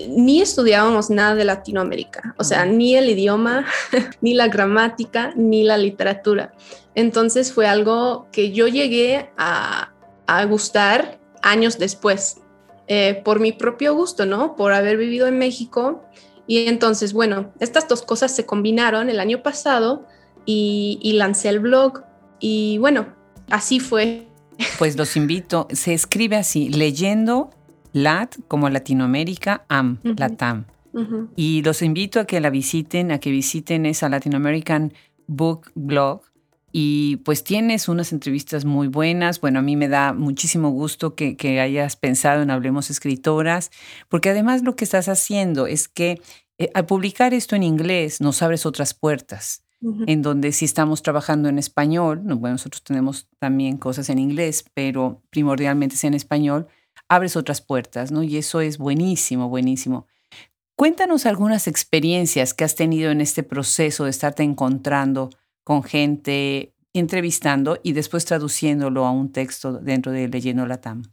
ni 0.10 0.42
estudiábamos 0.42 1.10
nada 1.10 1.36
de 1.36 1.44
Latinoamérica, 1.44 2.36
o 2.38 2.44
sea, 2.44 2.66
ni 2.66 2.96
el 2.96 3.10
idioma, 3.10 3.66
ni 4.22 4.34
la 4.34 4.48
gramática, 4.48 5.34
ni 5.36 5.64
la 5.64 5.78
literatura. 5.78 6.54
Entonces 6.94 7.52
fue 7.52 7.68
algo 7.68 8.28
que 8.32 8.52
yo 8.52 8.68
llegué 8.68 9.30
a, 9.38 9.94
gustar 10.50 11.20
años 11.42 11.78
después, 11.80 12.42
eh, 12.88 13.22
por 13.24 13.40
mi 13.40 13.54
propio 13.54 13.96
gusto, 13.96 14.26
¿no? 14.26 14.56
Por 14.56 14.74
haber 14.74 14.98
vivido 14.98 15.26
en 15.28 15.38
México. 15.38 16.04
Y 16.48 16.68
entonces, 16.68 17.14
bueno, 17.14 17.54
estas 17.60 17.88
dos 17.88 18.02
cosas 18.02 18.36
se 18.36 18.46
combinaron 18.46 19.10
el 19.10 19.20
año 19.20 19.42
pasado 19.42 20.06
y, 20.46 21.00
y 21.02 21.14
lancé 21.14 21.50
el 21.50 21.60
blog. 21.60 22.04
Y 22.40 22.78
bueno, 22.80 23.16
así 23.50 23.80
fue. 23.80 24.28
Pues 24.78 24.98
los 24.98 25.16
invito, 25.16 25.68
se 25.72 25.94
escribe 25.94 26.36
así, 26.36 26.70
leyendo 26.70 27.52
LAT 28.04 28.36
como 28.48 28.70
Latinoamérica, 28.70 29.66
AM, 29.70 30.00
LATAM. 30.04 30.66
Y 31.36 31.62
los 31.62 31.84
invito 31.84 32.20
a 32.20 32.26
que 32.26 32.42
la 32.42 32.50
visiten, 32.50 33.12
a 33.12 33.20
que 33.20 33.30
visiten 33.30 33.86
esa 33.86 34.10
Latin 34.10 34.34
American 34.34 34.94
Book 35.28 35.72
Blog. 35.76 36.22
Y 36.72 37.18
pues 37.18 37.44
tienes 37.44 37.88
unas 37.88 38.12
entrevistas 38.12 38.66
muy 38.66 38.88
buenas. 38.88 39.40
Bueno, 39.40 39.60
a 39.60 39.62
mí 39.62 39.76
me 39.76 39.88
da 39.88 40.14
muchísimo 40.14 40.70
gusto 40.70 41.14
que, 41.14 41.38
que 41.38 41.60
hayas 41.60 41.96
pensado 41.96 42.42
en 42.42 42.50
Hablemos 42.50 42.90
Escritoras, 42.90 43.72
porque 44.10 44.30
además 44.30 44.64
lo 44.64 44.76
que 44.76 44.86
estás 44.86 45.08
haciendo 45.08 45.68
es 45.68 45.88
que 45.88 46.20
eh, 46.58 46.72
al 46.74 46.86
publicar 46.86 47.34
esto 47.34 47.56
en 47.56 47.64
inglés 47.64 48.20
nos 48.22 48.42
abres 48.42 48.66
otras 48.66 48.94
puertas. 48.94 49.64
en 50.08 50.24
donde 50.24 50.54
si 50.54 50.66
estamos 50.66 51.04
trabajando 51.04 51.50
en 51.50 51.60
español, 51.60 52.22
bueno, 52.24 52.54
nosotros 52.54 52.84
tenemos 52.84 53.28
también 53.38 53.78
cosas 53.78 54.10
en 54.10 54.18
inglés, 54.18 54.66
pero 54.74 55.22
primordialmente 55.30 55.94
es 55.94 56.04
en 56.04 56.16
español, 56.16 56.66
abres 57.08 57.36
otras 57.36 57.62
puertas, 57.62 58.12
¿no? 58.12 58.24
Y 58.24 58.38
eso 58.38 58.62
es 58.62 58.78
buenísimo, 58.78 59.50
buenísimo. 59.50 60.08
Cuéntanos 60.76 61.26
algunas 61.26 61.68
experiencias 61.68 62.54
que 62.54 62.64
has 62.64 62.76
tenido 62.76 63.12
en 63.12 63.22
este 63.22 63.44
proceso 63.44 64.04
de 64.04 64.12
estarte 64.12 64.44
encontrando 64.44 65.30
con 65.64 65.84
gente, 65.84 66.74
entrevistando 66.94 67.80
y 67.84 67.94
después 67.94 68.26
traduciéndolo 68.26 69.06
a 69.06 69.12
un 69.12 69.32
texto 69.32 69.74
dentro 69.74 70.12
de 70.12 70.28
Leyendo 70.28 70.66
la 70.66 70.80
TAM. 70.80 71.04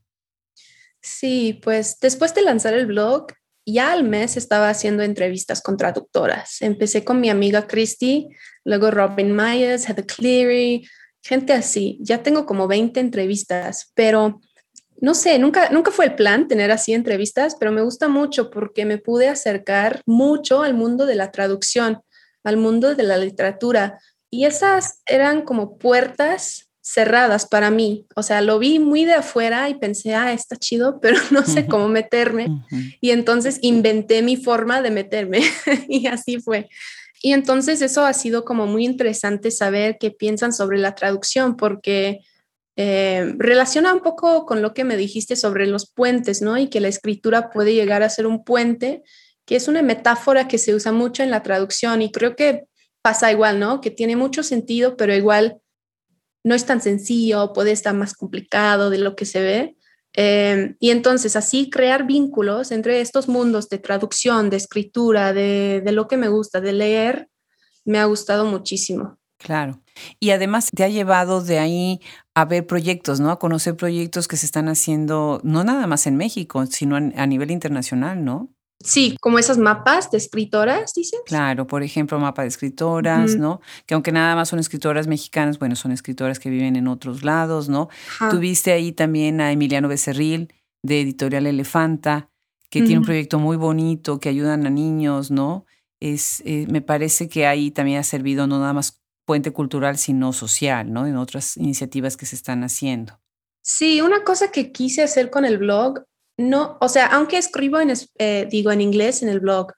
Sí, 1.00 1.60
pues 1.62 1.98
después 2.00 2.34
de 2.34 2.42
lanzar 2.42 2.74
el 2.74 2.86
blog, 2.86 3.26
ya 3.66 3.92
al 3.92 4.04
mes 4.04 4.36
estaba 4.36 4.68
haciendo 4.68 5.02
entrevistas 5.02 5.62
con 5.62 5.76
traductoras. 5.76 6.60
Empecé 6.60 7.04
con 7.04 7.20
mi 7.20 7.30
amiga 7.30 7.66
Christy, 7.66 8.28
luego 8.64 8.90
Robin 8.90 9.34
Myers, 9.34 9.88
Heather 9.88 10.06
Cleary, 10.06 10.86
gente 11.22 11.52
así. 11.52 11.98
Ya 12.00 12.22
tengo 12.22 12.46
como 12.46 12.68
20 12.68 13.00
entrevistas, 13.00 13.90
pero 13.94 14.40
no 15.00 15.14
sé, 15.14 15.38
nunca, 15.38 15.70
nunca 15.70 15.90
fue 15.90 16.06
el 16.06 16.14
plan 16.14 16.48
tener 16.48 16.70
así 16.70 16.92
entrevistas, 16.94 17.56
pero 17.58 17.72
me 17.72 17.82
gusta 17.82 18.08
mucho 18.08 18.50
porque 18.50 18.84
me 18.84 18.98
pude 18.98 19.28
acercar 19.28 20.02
mucho 20.06 20.62
al 20.62 20.74
mundo 20.74 21.06
de 21.06 21.14
la 21.14 21.30
traducción, 21.30 22.02
al 22.42 22.56
mundo 22.56 22.94
de 22.94 23.02
la 23.02 23.18
literatura. 23.18 23.98
Y 24.30 24.46
esas 24.46 25.00
eran 25.06 25.42
como 25.42 25.78
puertas 25.78 26.68
cerradas 26.84 27.46
para 27.46 27.70
mí. 27.70 28.06
O 28.14 28.22
sea, 28.22 28.42
lo 28.42 28.58
vi 28.58 28.78
muy 28.78 29.04
de 29.04 29.14
afuera 29.14 29.68
y 29.70 29.74
pensé, 29.74 30.14
ah, 30.14 30.32
está 30.32 30.56
chido, 30.56 30.98
pero 31.02 31.18
no 31.30 31.42
sé 31.42 31.66
cómo 31.66 31.88
meterme. 31.88 32.48
Y 33.00 33.10
entonces 33.10 33.58
inventé 33.62 34.22
mi 34.22 34.36
forma 34.36 34.82
de 34.82 34.90
meterme 34.90 35.40
y 35.88 36.06
así 36.06 36.38
fue. 36.38 36.68
Y 37.22 37.32
entonces 37.32 37.80
eso 37.80 38.04
ha 38.04 38.12
sido 38.12 38.44
como 38.44 38.66
muy 38.66 38.84
interesante 38.84 39.50
saber 39.50 39.96
qué 39.98 40.10
piensan 40.10 40.52
sobre 40.52 40.78
la 40.78 40.94
traducción, 40.94 41.56
porque 41.56 42.20
eh, 42.76 43.34
relaciona 43.38 43.92
un 43.92 44.00
poco 44.00 44.46
con 44.46 44.60
lo 44.60 44.74
que 44.74 44.84
me 44.84 44.96
dijiste 44.96 45.36
sobre 45.36 45.66
los 45.66 45.90
puentes, 45.90 46.42
¿no? 46.42 46.58
Y 46.58 46.68
que 46.68 46.80
la 46.80 46.88
escritura 46.88 47.50
puede 47.50 47.74
llegar 47.74 48.02
a 48.02 48.10
ser 48.10 48.26
un 48.26 48.44
puente, 48.44 49.02
que 49.46 49.56
es 49.56 49.68
una 49.68 49.82
metáfora 49.82 50.48
que 50.48 50.58
se 50.58 50.74
usa 50.74 50.90
mucho 50.90 51.22
en 51.22 51.30
la 51.30 51.42
traducción 51.42 52.02
y 52.02 52.10
creo 52.10 52.34
que 52.34 52.64
pasa 53.02 53.30
igual, 53.30 53.60
¿no? 53.60 53.80
Que 53.80 53.90
tiene 53.90 54.16
mucho 54.16 54.42
sentido, 54.42 54.96
pero 54.96 55.14
igual 55.14 55.58
no 56.42 56.54
es 56.54 56.66
tan 56.66 56.80
sencillo, 56.80 57.52
puede 57.52 57.72
estar 57.72 57.94
más 57.94 58.14
complicado 58.14 58.90
de 58.90 58.98
lo 58.98 59.14
que 59.14 59.24
se 59.24 59.40
ve. 59.40 59.76
Eh, 60.16 60.74
y 60.78 60.90
entonces 60.90 61.36
así 61.36 61.70
crear 61.70 62.06
vínculos 62.06 62.70
entre 62.70 63.00
estos 63.00 63.28
mundos 63.28 63.68
de 63.68 63.78
traducción, 63.78 64.48
de 64.48 64.56
escritura, 64.56 65.32
de, 65.32 65.82
de, 65.84 65.92
lo 65.92 66.06
que 66.06 66.16
me 66.16 66.28
gusta, 66.28 66.60
de 66.60 66.72
leer, 66.72 67.28
me 67.84 67.98
ha 67.98 68.04
gustado 68.04 68.44
muchísimo. 68.44 69.18
Claro. 69.38 69.82
Y 70.20 70.30
además 70.30 70.70
te 70.74 70.84
ha 70.84 70.88
llevado 70.88 71.42
de 71.42 71.58
ahí 71.58 72.00
a 72.34 72.44
ver 72.44 72.66
proyectos, 72.66 73.20
¿no? 73.20 73.30
A 73.30 73.38
conocer 73.38 73.76
proyectos 73.76 74.28
que 74.28 74.36
se 74.36 74.46
están 74.46 74.68
haciendo, 74.68 75.40
no 75.44 75.62
nada 75.64 75.86
más 75.86 76.06
en 76.06 76.16
México, 76.16 76.66
sino 76.66 76.96
a 76.96 77.26
nivel 77.26 77.50
internacional, 77.50 78.24
¿no? 78.24 78.50
Sí, 78.82 79.16
como 79.20 79.38
esas 79.38 79.56
mapas 79.56 80.10
de 80.10 80.18
escritoras, 80.18 80.92
dices. 80.94 81.20
Claro, 81.24 81.66
por 81.66 81.82
ejemplo, 81.82 82.18
mapa 82.18 82.42
de 82.42 82.48
escritoras, 82.48 83.36
¿no? 83.36 83.60
Que 83.86 83.94
aunque 83.94 84.12
nada 84.12 84.34
más 84.34 84.50
son 84.50 84.58
escritoras 84.58 85.06
mexicanas, 85.06 85.58
bueno, 85.58 85.74
son 85.74 85.92
escritoras 85.92 86.38
que 86.38 86.50
viven 86.50 86.76
en 86.76 86.88
otros 86.88 87.22
lados, 87.22 87.68
¿no? 87.68 87.88
Tuviste 88.30 88.72
ahí 88.72 88.92
también 88.92 89.40
a 89.40 89.52
Emiliano 89.52 89.88
Becerril, 89.88 90.52
de 90.82 91.00
Editorial 91.00 91.46
Elefanta, 91.46 92.28
que 92.68 92.82
tiene 92.82 92.98
un 92.98 93.04
proyecto 93.04 93.38
muy 93.38 93.56
bonito, 93.56 94.18
que 94.18 94.28
ayudan 94.28 94.66
a 94.66 94.70
niños, 94.70 95.30
¿no? 95.30 95.64
Es, 96.00 96.42
eh, 96.44 96.66
me 96.68 96.82
parece 96.82 97.28
que 97.28 97.46
ahí 97.46 97.70
también 97.70 98.00
ha 98.00 98.02
servido 98.02 98.46
no 98.46 98.58
nada 98.58 98.74
más 98.74 99.03
puente 99.24 99.52
cultural, 99.52 99.98
sino 99.98 100.32
social, 100.32 100.92
¿no? 100.92 101.06
En 101.06 101.16
otras 101.16 101.56
iniciativas 101.56 102.16
que 102.16 102.26
se 102.26 102.36
están 102.36 102.62
haciendo. 102.64 103.20
Sí, 103.62 104.00
una 104.00 104.24
cosa 104.24 104.50
que 104.50 104.72
quise 104.72 105.02
hacer 105.02 105.30
con 105.30 105.44
el 105.44 105.58
blog 105.58 106.04
no, 106.36 106.78
o 106.80 106.88
sea, 106.88 107.06
aunque 107.06 107.38
escribo 107.38 107.80
en, 107.80 107.92
eh, 108.18 108.48
digo 108.50 108.72
en 108.72 108.80
inglés 108.80 109.22
en 109.22 109.28
el 109.28 109.40
blog, 109.40 109.72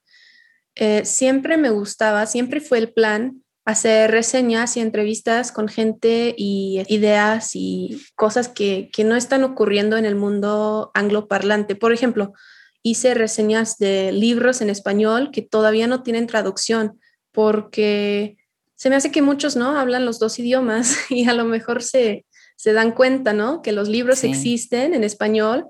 eh, 0.75 1.05
siempre 1.05 1.57
me 1.57 1.69
gustaba, 1.69 2.25
siempre 2.25 2.61
fue 2.61 2.79
el 2.79 2.93
plan 2.93 3.43
hacer 3.65 4.11
reseñas 4.11 4.77
y 4.77 4.79
entrevistas 4.79 5.51
con 5.51 5.67
gente 5.67 6.33
y 6.37 6.83
ideas 6.87 7.51
y 7.53 8.01
cosas 8.15 8.47
que, 8.47 8.89
que 8.93 9.03
no 9.03 9.15
están 9.17 9.43
ocurriendo 9.43 9.97
en 9.97 10.05
el 10.05 10.15
mundo 10.15 10.89
angloparlante. 10.93 11.75
Por 11.75 11.91
ejemplo, 11.91 12.33
hice 12.81 13.13
reseñas 13.13 13.77
de 13.77 14.13
libros 14.13 14.61
en 14.61 14.69
español 14.69 15.31
que 15.33 15.41
todavía 15.41 15.85
no 15.87 16.01
tienen 16.01 16.27
traducción 16.27 16.99
porque 17.33 18.36
se 18.77 18.89
me 18.89 18.95
hace 18.95 19.11
que 19.11 19.21
muchos 19.21 19.57
no 19.57 19.77
hablan 19.77 20.05
los 20.05 20.19
dos 20.19 20.39
idiomas 20.39 20.95
y 21.09 21.27
a 21.27 21.33
lo 21.33 21.43
mejor 21.43 21.83
se, 21.83 22.25
se 22.55 22.71
dan 22.71 22.91
cuenta, 22.93 23.33
¿no? 23.33 23.61
Que 23.61 23.73
los 23.73 23.89
libros 23.89 24.23
existen 24.23 24.93
en 24.93 25.03
español, 25.03 25.67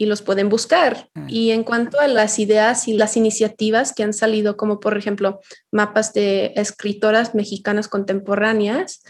y 0.00 0.06
los 0.06 0.22
pueden 0.22 0.48
buscar. 0.48 1.10
Y 1.26 1.50
en 1.50 1.64
cuanto 1.64 1.98
a 1.98 2.06
las 2.06 2.38
ideas 2.38 2.86
y 2.86 2.94
las 2.94 3.16
iniciativas 3.16 3.92
que 3.92 4.04
han 4.04 4.14
salido, 4.14 4.56
como 4.56 4.78
por 4.78 4.96
ejemplo 4.96 5.40
mapas 5.72 6.12
de 6.12 6.52
escritoras 6.54 7.34
mexicanas 7.34 7.88
contemporáneas, 7.88 9.02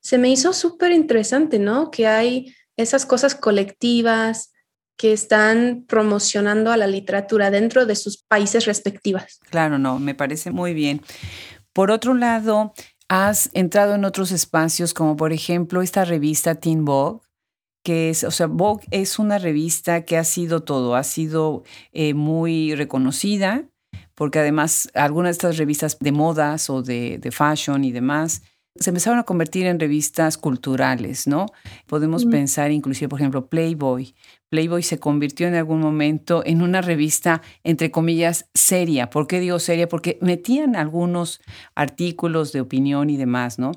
se 0.00 0.18
me 0.18 0.28
hizo 0.28 0.52
súper 0.52 0.92
interesante, 0.92 1.58
¿no? 1.58 1.90
Que 1.90 2.06
hay 2.06 2.54
esas 2.76 3.06
cosas 3.06 3.34
colectivas 3.34 4.52
que 4.98 5.12
están 5.12 5.84
promocionando 5.88 6.70
a 6.70 6.76
la 6.76 6.86
literatura 6.86 7.50
dentro 7.50 7.86
de 7.86 7.96
sus 7.96 8.22
países 8.22 8.66
respectivas. 8.66 9.40
Claro, 9.50 9.78
no, 9.78 9.98
me 9.98 10.14
parece 10.14 10.50
muy 10.50 10.74
bien. 10.74 11.00
Por 11.76 11.90
otro 11.90 12.14
lado, 12.14 12.72
has 13.06 13.50
entrado 13.52 13.96
en 13.96 14.06
otros 14.06 14.32
espacios 14.32 14.94
como 14.94 15.14
por 15.14 15.34
ejemplo 15.34 15.82
esta 15.82 16.06
revista 16.06 16.54
Teen 16.54 16.86
Vogue, 16.86 17.20
que 17.84 18.08
es, 18.08 18.24
o 18.24 18.30
sea, 18.30 18.46
Vogue 18.46 18.86
es 18.90 19.18
una 19.18 19.36
revista 19.36 20.06
que 20.06 20.16
ha 20.16 20.24
sido 20.24 20.62
todo, 20.62 20.94
ha 20.94 21.04
sido 21.04 21.64
eh, 21.92 22.14
muy 22.14 22.74
reconocida, 22.74 23.68
porque 24.14 24.38
además 24.38 24.88
algunas 24.94 25.28
de 25.28 25.32
estas 25.32 25.58
revistas 25.58 25.98
de 25.98 26.12
modas 26.12 26.70
o 26.70 26.80
de, 26.80 27.18
de, 27.18 27.30
fashion 27.30 27.84
y 27.84 27.92
demás 27.92 28.40
se 28.80 28.90
empezaron 28.90 29.18
a 29.18 29.24
convertir 29.24 29.66
en 29.66 29.80
revistas 29.80 30.38
culturales, 30.38 31.26
¿no? 31.26 31.46
Podemos 31.86 32.24
pensar 32.24 32.70
inclusive, 32.70 33.08
por 33.08 33.20
ejemplo, 33.20 33.46
Playboy. 33.46 34.14
Playboy 34.48 34.82
se 34.82 34.98
convirtió 34.98 35.48
en 35.48 35.54
algún 35.54 35.80
momento 35.80 36.42
en 36.44 36.62
una 36.62 36.82
revista, 36.82 37.42
entre 37.64 37.90
comillas, 37.90 38.48
seria. 38.54 39.10
¿Por 39.10 39.26
qué 39.26 39.40
digo 39.40 39.58
seria? 39.58 39.88
Porque 39.88 40.18
metían 40.20 40.76
algunos 40.76 41.40
artículos 41.74 42.52
de 42.52 42.60
opinión 42.60 43.10
y 43.10 43.16
demás, 43.16 43.58
¿no? 43.58 43.72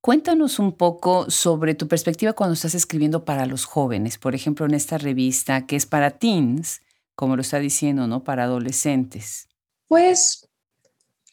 Cuéntanos 0.00 0.58
un 0.58 0.72
poco 0.72 1.30
sobre 1.30 1.74
tu 1.74 1.88
perspectiva 1.88 2.34
cuando 2.34 2.52
estás 2.52 2.74
escribiendo 2.74 3.24
para 3.24 3.46
los 3.46 3.64
jóvenes, 3.64 4.18
por 4.18 4.34
ejemplo, 4.34 4.66
en 4.66 4.74
esta 4.74 4.98
revista 4.98 5.66
que 5.66 5.76
es 5.76 5.86
para 5.86 6.10
teens, 6.10 6.82
como 7.14 7.36
lo 7.36 7.42
está 7.42 7.58
diciendo, 7.58 8.06
¿no? 8.06 8.22
Para 8.22 8.44
adolescentes. 8.44 9.48
Pues 9.88 10.48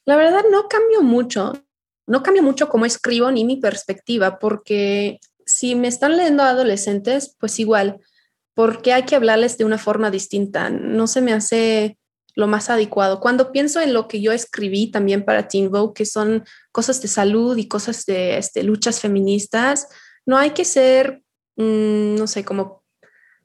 la 0.05 0.15
verdad 0.15 0.43
no 0.49 0.67
cambio 0.67 1.01
mucho, 1.01 1.53
no 2.11 2.23
cambio 2.23 2.43
mucho 2.43 2.67
cómo 2.67 2.85
escribo 2.85 3.31
ni 3.31 3.45
mi 3.45 3.55
perspectiva, 3.55 4.37
porque 4.37 5.21
si 5.45 5.75
me 5.75 5.87
están 5.87 6.17
leyendo 6.17 6.43
adolescentes, 6.43 7.37
pues 7.39 7.57
igual, 7.57 8.01
porque 8.53 8.91
hay 8.91 9.03
que 9.03 9.15
hablarles 9.15 9.57
de 9.57 9.63
una 9.63 9.77
forma 9.77 10.11
distinta. 10.11 10.69
No 10.69 11.07
se 11.07 11.21
me 11.21 11.31
hace 11.31 11.97
lo 12.35 12.47
más 12.47 12.69
adecuado. 12.69 13.21
Cuando 13.21 13.53
pienso 13.53 13.79
en 13.79 13.93
lo 13.93 14.09
que 14.09 14.19
yo 14.19 14.33
escribí 14.33 14.91
también 14.91 15.23
para 15.23 15.47
Teen 15.47 15.71
Vogue, 15.71 15.93
que 15.93 16.05
son 16.05 16.43
cosas 16.73 17.01
de 17.01 17.07
salud 17.07 17.55
y 17.55 17.69
cosas 17.69 18.05
de 18.05 18.37
este, 18.37 18.63
luchas 18.63 18.99
feministas, 18.99 19.87
no 20.25 20.37
hay 20.37 20.49
que 20.51 20.65
ser, 20.65 21.23
mm, 21.55 22.15
no 22.15 22.27
sé, 22.27 22.43
como, 22.43 22.83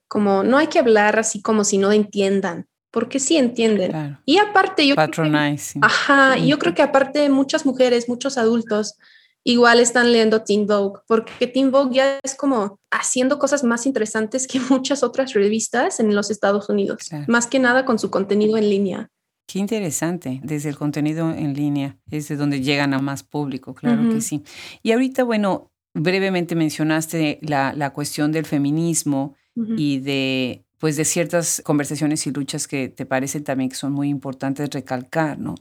como, 0.08 0.42
no 0.42 0.58
hay 0.58 0.66
que 0.66 0.80
hablar 0.80 1.20
así 1.20 1.40
como 1.40 1.62
si 1.62 1.78
no 1.78 1.92
entiendan, 1.92 2.66
porque 2.96 3.20
sí 3.20 3.36
entienden. 3.36 4.16
Y 4.24 4.38
aparte 4.38 4.86
yo... 4.86 4.94
Patronizing. 4.94 5.84
ajá, 5.84 6.38
y 6.38 6.46
yo 6.46 6.58
creo 6.58 6.74
que 6.74 6.80
aparte 6.80 7.28
muchas 7.28 7.66
mujeres, 7.66 8.08
muchos 8.08 8.38
adultos 8.38 8.96
igual 9.44 9.80
están 9.80 10.12
leyendo 10.12 10.40
Teen 10.44 10.66
Vogue, 10.66 11.02
porque 11.06 11.46
Teen 11.46 11.70
Vogue 11.70 11.94
ya 11.94 12.18
es 12.22 12.34
como 12.34 12.80
haciendo 12.90 13.38
cosas 13.38 13.64
más 13.64 13.84
interesantes 13.84 14.46
que 14.46 14.60
muchas 14.70 15.02
otras 15.02 15.34
revistas 15.34 16.00
en 16.00 16.14
los 16.14 16.30
Estados 16.30 16.70
Unidos, 16.70 17.10
más 17.28 17.46
que 17.46 17.58
nada 17.58 17.84
con 17.84 17.98
su 17.98 18.10
contenido 18.10 18.56
en 18.56 18.70
línea. 18.70 19.10
Qué 19.46 19.58
interesante, 19.58 20.40
desde 20.42 20.70
el 20.70 20.78
contenido 20.78 21.30
en 21.30 21.52
línea 21.52 21.98
es 22.10 22.28
de 22.28 22.36
donde 22.36 22.62
llegan 22.62 22.94
a 22.94 22.98
más 22.98 23.22
público, 23.22 23.74
claro 23.74 24.08
que 24.08 24.22
sí. 24.22 24.42
Y 24.82 24.92
ahorita, 24.92 25.22
bueno, 25.22 25.70
brevemente 25.92 26.54
mencionaste 26.54 27.40
la, 27.42 27.74
la 27.74 27.92
cuestión 27.92 28.32
del 28.32 28.46
feminismo 28.46 29.36
y 29.54 29.98
de 30.00 30.65
pues 30.78 30.96
de 30.96 31.04
ciertas 31.04 31.62
conversaciones 31.64 32.26
y 32.26 32.32
luchas 32.32 32.68
que 32.68 32.88
te 32.88 33.06
parecen 33.06 33.44
también 33.44 33.70
que 33.70 33.76
son 33.76 33.92
muy 33.92 34.08
importantes 34.08 34.70
recalcar, 34.70 35.38
¿no? 35.38 35.54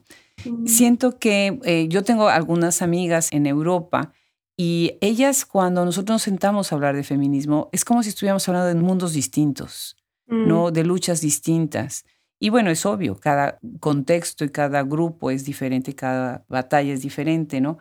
Siento 0.66 1.18
que 1.18 1.60
eh, 1.64 1.88
yo 1.88 2.04
tengo 2.04 2.28
algunas 2.28 2.82
amigas 2.82 3.32
en 3.32 3.46
Europa 3.46 4.12
y 4.58 4.98
ellas 5.02 5.46
cuando 5.46 5.86
nosotros 5.86 6.16
nos 6.16 6.22
sentamos 6.22 6.72
a 6.72 6.76
hablar 6.76 6.96
de 6.96 7.04
feminismo 7.04 7.70
es 7.72 7.86
como 7.86 8.04
si 8.04 8.10
estuviéramos 8.10 8.48
hablando 8.48 8.68
de 8.68 8.76
mundos 8.76 9.14
distintos, 9.14 9.98
¿no? 10.28 10.68
Mm. 10.68 10.74
De 10.74 10.84
luchas 10.84 11.22
distintas. 11.22 12.06
Y 12.40 12.50
bueno, 12.50 12.70
es 12.70 12.86
obvio, 12.86 13.16
cada 13.16 13.60
contexto 13.80 14.44
y 14.44 14.50
cada 14.50 14.84
grupo 14.84 15.32
es 15.32 15.46
diferente, 15.46 15.96
cada 15.96 16.46
batalla 16.50 16.94
es 16.94 17.02
diferente, 17.02 17.62
¿no? 17.62 17.78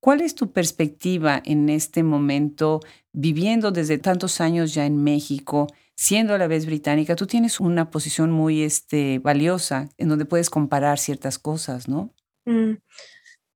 ¿Cuál 0.00 0.22
es 0.22 0.34
tu 0.34 0.52
perspectiva 0.52 1.42
en 1.44 1.68
este 1.68 2.02
momento, 2.02 2.80
viviendo 3.12 3.72
desde 3.72 3.98
tantos 3.98 4.40
años 4.40 4.72
ya 4.72 4.86
en 4.86 5.02
México? 5.02 5.66
Siendo 5.98 6.32
a 6.32 6.38
la 6.38 6.46
vez 6.46 6.64
británica, 6.64 7.16
tú 7.16 7.26
tienes 7.26 7.58
una 7.58 7.90
posición 7.90 8.30
muy 8.30 8.62
este, 8.62 9.18
valiosa 9.18 9.88
en 9.98 10.08
donde 10.08 10.26
puedes 10.26 10.48
comparar 10.48 11.00
ciertas 11.00 11.40
cosas, 11.40 11.88
¿no? 11.88 12.14
Mm. 12.44 12.74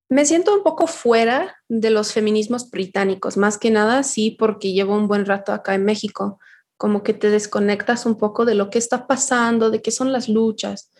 Me 0.09 0.25
siento 0.25 0.53
un 0.53 0.61
poco 0.61 0.87
fuera 0.87 1.55
de 1.69 1.89
los 1.89 2.11
feminismos 2.11 2.69
británicos, 2.69 3.37
más 3.37 3.57
que 3.57 3.71
nada 3.71 4.03
sí, 4.03 4.35
porque 4.37 4.73
llevo 4.73 4.93
un 4.93 5.07
buen 5.07 5.25
rato 5.25 5.53
acá 5.53 5.73
en 5.73 5.85
México, 5.85 6.37
como 6.75 7.01
que 7.01 7.13
te 7.13 7.29
desconectas 7.29 8.05
un 8.05 8.17
poco 8.17 8.43
de 8.43 8.55
lo 8.55 8.69
que 8.69 8.77
está 8.77 9.07
pasando, 9.07 9.71
de 9.71 9.81
qué 9.81 9.91
son 9.91 10.11
las 10.11 10.27
luchas. 10.27 10.91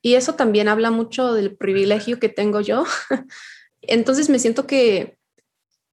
Y 0.00 0.14
eso 0.14 0.34
también 0.34 0.66
habla 0.66 0.90
mucho 0.90 1.34
del 1.34 1.58
privilegio 1.58 2.18
que 2.18 2.30
tengo 2.30 2.62
yo. 2.62 2.84
Entonces 3.82 4.30
me 4.30 4.38
siento 4.38 4.66
que 4.66 5.18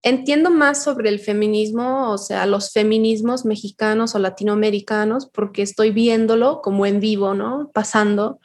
entiendo 0.09 0.49
más 0.49 0.83
sobre 0.83 1.09
el 1.09 1.19
feminismo, 1.19 2.11
o 2.11 2.17
sea, 2.17 2.45
los 2.45 2.71
feminismos 2.71 3.45
mexicanos 3.45 4.15
o 4.15 4.19
latinoamericanos, 4.19 5.27
porque 5.27 5.61
estoy 5.61 5.91
viéndolo 5.91 6.61
como 6.61 6.85
en 6.85 6.99
vivo, 6.99 7.33
¿no? 7.33 7.71
Pasando 7.73 8.39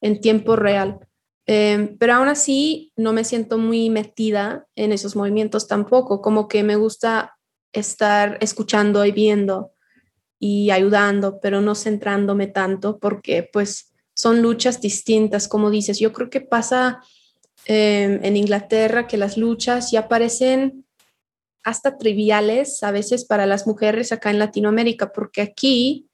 en 0.00 0.20
tiempo 0.20 0.56
real. 0.56 0.98
Em, 1.46 1.96
pero 1.98 2.14
aún 2.14 2.28
así 2.28 2.92
no 2.96 3.12
me 3.12 3.24
siento 3.24 3.58
muy 3.58 3.90
metida 3.90 4.66
en 4.76 4.92
esos 4.92 5.14
movimientos 5.14 5.68
tampoco, 5.68 6.22
como 6.22 6.48
que 6.48 6.62
me 6.62 6.76
gusta 6.76 7.36
estar 7.72 8.38
escuchando 8.40 9.04
y 9.04 9.12
viendo 9.12 9.72
y 10.38 10.70
ayudando, 10.70 11.40
pero 11.40 11.60
no 11.60 11.74
centrándome 11.74 12.46
tanto 12.46 12.98
porque 12.98 13.48
pues 13.52 13.92
son 14.14 14.42
luchas 14.42 14.80
distintas, 14.80 15.48
como 15.48 15.70
dices. 15.70 15.98
Yo 15.98 16.12
creo 16.12 16.30
que 16.30 16.40
pasa 16.40 17.00
em, 17.66 18.20
en 18.22 18.36
Inglaterra 18.36 19.06
que 19.06 19.16
las 19.16 19.36
luchas 19.36 19.90
ya 19.90 20.08
parecen 20.08 20.83
hasta 21.64 21.96
triviales 21.96 22.82
a 22.82 22.90
veces 22.90 23.24
para 23.24 23.46
las 23.46 23.66
mujeres 23.66 24.12
acá 24.12 24.30
en 24.30 24.38
Latinoamérica, 24.38 25.12
porque 25.12 25.40
aquí 25.40 26.06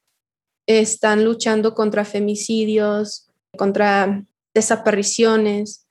están 0.66 1.24
luchando 1.24 1.74
contra 1.74 2.04
femicidios, 2.04 3.28
contra 3.56 4.24
desapariciones. 4.54 5.86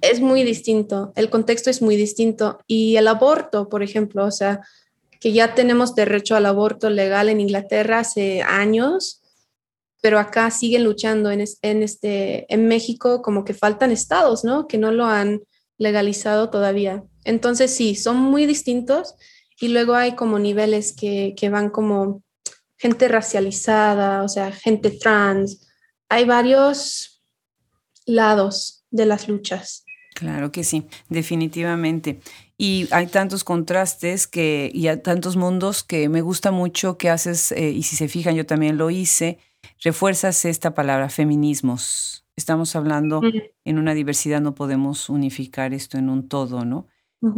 Es 0.00 0.20
muy 0.20 0.42
distinto, 0.42 1.12
el 1.14 1.30
contexto 1.30 1.70
es 1.70 1.80
muy 1.80 1.96
distinto. 1.96 2.58
Y 2.66 2.96
el 2.96 3.06
aborto, 3.06 3.68
por 3.68 3.82
ejemplo, 3.82 4.24
o 4.24 4.30
sea, 4.32 4.60
que 5.20 5.32
ya 5.32 5.54
tenemos 5.54 5.94
derecho 5.94 6.34
al 6.34 6.46
aborto 6.46 6.90
legal 6.90 7.28
en 7.28 7.40
Inglaterra 7.40 8.00
hace 8.00 8.42
años, 8.42 9.22
pero 10.00 10.18
acá 10.18 10.50
siguen 10.50 10.84
luchando 10.84 11.30
en, 11.30 11.44
en, 11.62 11.82
este, 11.82 12.52
en 12.52 12.66
México 12.66 13.22
como 13.22 13.44
que 13.44 13.54
faltan 13.54 13.92
estados, 13.92 14.44
¿no? 14.44 14.66
Que 14.66 14.78
no 14.78 14.90
lo 14.90 15.04
han 15.04 15.42
legalizado 15.78 16.50
todavía. 16.50 17.04
Entonces 17.26 17.74
sí, 17.74 17.96
son 17.96 18.18
muy 18.18 18.46
distintos 18.46 19.16
y 19.60 19.68
luego 19.68 19.94
hay 19.94 20.14
como 20.14 20.38
niveles 20.38 20.94
que, 20.94 21.34
que 21.36 21.48
van 21.48 21.70
como 21.70 22.22
gente 22.78 23.08
racializada, 23.08 24.22
o 24.22 24.28
sea, 24.28 24.52
gente 24.52 24.90
trans. 24.90 25.66
Hay 26.08 26.24
varios 26.24 27.22
lados 28.06 28.84
de 28.90 29.06
las 29.06 29.28
luchas. 29.28 29.84
Claro 30.14 30.52
que 30.52 30.62
sí, 30.62 30.86
definitivamente. 31.08 32.20
Y 32.56 32.86
hay 32.92 33.08
tantos 33.08 33.42
contrastes 33.42 34.28
que, 34.28 34.70
y 34.72 34.86
hay 34.86 34.98
tantos 35.02 35.36
mundos 35.36 35.82
que 35.82 36.08
me 36.08 36.22
gusta 36.22 36.52
mucho 36.52 36.96
que 36.96 37.10
haces, 37.10 37.50
eh, 37.52 37.70
y 37.70 37.82
si 37.82 37.96
se 37.96 38.08
fijan, 38.08 38.36
yo 38.36 38.46
también 38.46 38.78
lo 38.78 38.90
hice, 38.90 39.38
refuerzas 39.82 40.44
esta 40.44 40.74
palabra, 40.74 41.08
feminismos. 41.08 42.24
Estamos 42.36 42.76
hablando 42.76 43.20
en 43.64 43.78
una 43.78 43.94
diversidad, 43.94 44.40
no 44.40 44.54
podemos 44.54 45.08
unificar 45.08 45.74
esto 45.74 45.98
en 45.98 46.08
un 46.08 46.28
todo, 46.28 46.64
¿no? 46.64 46.86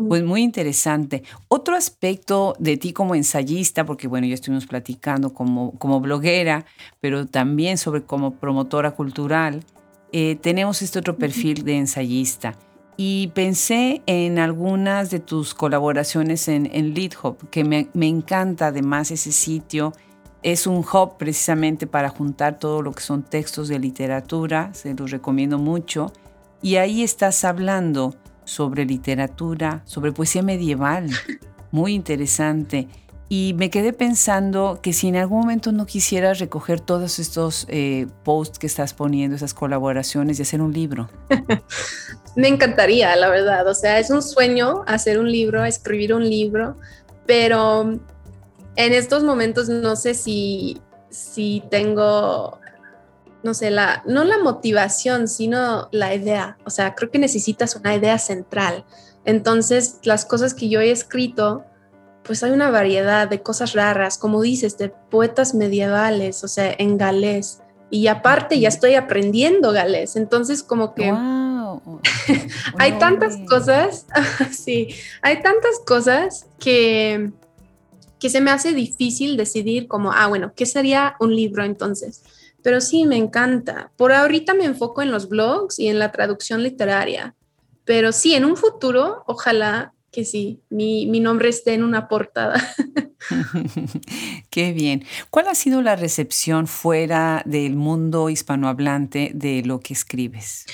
Pues 0.09 0.25
muy 0.25 0.43
interesante. 0.43 1.23
Otro 1.49 1.77
aspecto 1.77 2.55
de 2.59 2.77
ti 2.77 2.93
como 2.93 3.15
ensayista, 3.15 3.85
porque 3.85 4.09
bueno, 4.09 4.27
ya 4.27 4.35
estuvimos 4.35 4.67
platicando 4.67 5.33
como, 5.33 5.73
como 5.79 6.01
bloguera, 6.01 6.67
pero 7.01 7.27
también 7.27 7.79
sobre 7.79 8.03
como 8.03 8.35
promotora 8.35 8.93
cultural, 8.93 9.65
eh, 10.13 10.37
tenemos 10.37 10.83
este 10.83 10.99
otro 10.99 11.17
perfil 11.17 11.65
de 11.65 11.77
ensayista. 11.77 12.55
Y 12.97 13.29
pensé 13.29 14.03
en 14.07 14.39
algunas 14.39 15.11
de 15.11 15.21
tus 15.21 15.55
colaboraciones 15.55 16.49
en, 16.49 16.69
en 16.73 16.95
LeadHub, 16.95 17.49
que 17.51 17.63
me, 17.63 17.89
me 17.95 18.09
encanta 18.09 18.67
además 18.69 19.11
ese 19.13 19.31
sitio. 19.31 19.93
Es 20.43 20.67
un 20.67 20.79
hub 20.79 21.17
precisamente 21.17 21.87
para 21.87 22.09
juntar 22.09 22.59
todo 22.59 22.83
lo 22.83 22.93
que 22.93 23.03
son 23.03 23.23
textos 23.23 23.69
de 23.69 23.79
literatura, 23.79 24.75
se 24.75 24.95
los 24.95 25.13
recomiendo 25.13 25.59
mucho. 25.59 26.13
Y 26.61 26.77
ahí 26.77 27.05
estás 27.05 27.45
hablando 27.45 28.15
sobre 28.49 28.87
literatura, 28.87 29.83
sobre 29.85 30.11
poesía 30.11 30.43
medieval, 30.43 31.11
muy 31.71 31.93
interesante. 31.93 32.89
Y 33.29 33.55
me 33.59 33.69
quedé 33.69 33.93
pensando 33.93 34.81
que 34.83 34.95
si 34.95 35.09
en 35.09 35.17
algún 35.17 35.41
momento 35.41 35.71
no 35.71 35.85
quisieras 35.85 36.39
recoger 36.39 36.81
todos 36.81 37.19
estos 37.19 37.67
eh, 37.69 38.07
posts 38.25 38.59
que 38.59 38.67
estás 38.67 38.95
poniendo, 38.95 39.37
esas 39.37 39.53
colaboraciones 39.53 40.39
y 40.39 40.43
hacer 40.43 40.63
un 40.63 40.73
libro. 40.73 41.11
me 42.37 42.49
encantaría, 42.49 43.15
la 43.17 43.29
verdad. 43.29 43.69
O 43.69 43.75
sea, 43.75 43.99
es 43.99 44.09
un 44.09 44.23
sueño 44.23 44.83
hacer 44.87 45.19
un 45.19 45.31
libro, 45.31 45.63
escribir 45.67 46.15
un 46.15 46.27
libro, 46.27 46.79
pero 47.27 47.83
en 48.77 48.93
estos 48.95 49.25
momentos 49.25 49.69
no 49.69 49.95
sé 49.95 50.15
si, 50.15 50.81
si 51.11 51.63
tengo 51.71 52.59
no 53.49 53.55
sé, 53.55 53.71
la, 53.71 54.03
no 54.07 54.25
la 54.25 54.37
motivación, 54.37 55.27
sino 55.27 55.89
la 55.91 56.15
idea. 56.15 56.59
O 56.67 56.71
sea, 56.71 56.95
creo 56.95 57.11
que 57.11 57.19
necesitas 57.19 57.77
una 57.77 57.95
idea 57.95 58.19
central. 58.19 58.85
Entonces, 59.25 60.01
las 60.03 60.27
cosas 60.27 60.53
que 60.53 60.69
yo 60.69 60.83
he 60.83 60.91
escrito, 60.91 61.65
pues 62.25 62.43
hay 62.43 62.51
una 62.51 62.71
variedad 62.71 63.27
de 63.27 63.43
cosas 63.43 63.73
raras, 63.73 64.19
como 64.19 64.43
dices, 64.43 64.77
de 64.77 64.91
poetas 64.91 65.55
medievales, 65.55 66.45
o 66.45 66.49
sea, 66.49 66.75
en 66.79 66.99
galés. 66.99 67.63
Y 67.89 68.09
aparte 68.09 68.61
ya 68.61 68.69
estoy 68.69 68.97
aprendiendo 68.97 69.73
galés, 69.73 70.15
entonces 70.17 70.63
como 70.63 70.95
que 70.95 71.11
hay 72.79 72.99
tantas 72.99 73.39
cosas, 73.49 74.05
sí, 74.51 74.89
hay 75.23 75.41
tantas 75.41 75.81
cosas 75.87 76.45
que, 76.59 77.31
que 78.21 78.29
se 78.29 78.43
me 78.43 78.51
hace 78.51 78.75
difícil 78.75 79.39
decidir 79.39 79.89
como, 79.89 80.13
ah, 80.13 80.27
bueno, 80.27 80.53
¿qué 80.55 80.67
sería 80.67 81.17
un 81.19 81.35
libro 81.35 81.65
entonces? 81.65 82.23
Pero 82.63 82.81
sí, 82.81 83.05
me 83.05 83.17
encanta. 83.17 83.93
Por 83.97 84.13
ahorita 84.13 84.55
me 84.55 84.65
enfoco 84.65 85.03
en 85.03 85.11
los 85.11 85.29
blogs 85.29 85.79
y 85.79 85.89
en 85.89 85.99
la 85.99 86.13
traducción 86.13 86.63
literaria. 86.63 87.35
Pero 87.85 88.13
sí, 88.13 88.35
en 88.35 88.45
un 88.45 88.57
futuro, 88.57 89.23
ojalá 89.27 89.95
que 90.11 90.25
sí, 90.25 90.63
mi, 90.71 91.07
nombre 91.21 91.49
esté 91.49 91.75
en 91.75 91.83
una 91.83 92.09
portada. 92.09 92.61
Qué 94.51 94.73
bien. 94.73 95.05
¿Cuál 95.31 95.49
ha 95.49 95.55
sido 95.55 95.83
la 95.83 95.97
recepción 95.97 96.67
fuera 96.67 97.43
del 97.45 97.77
mundo 97.77 98.31
hispanohablante 98.31 99.33
de 99.35 99.63
lo 99.63 99.81
que 99.81 99.93
escribes? 99.93 100.67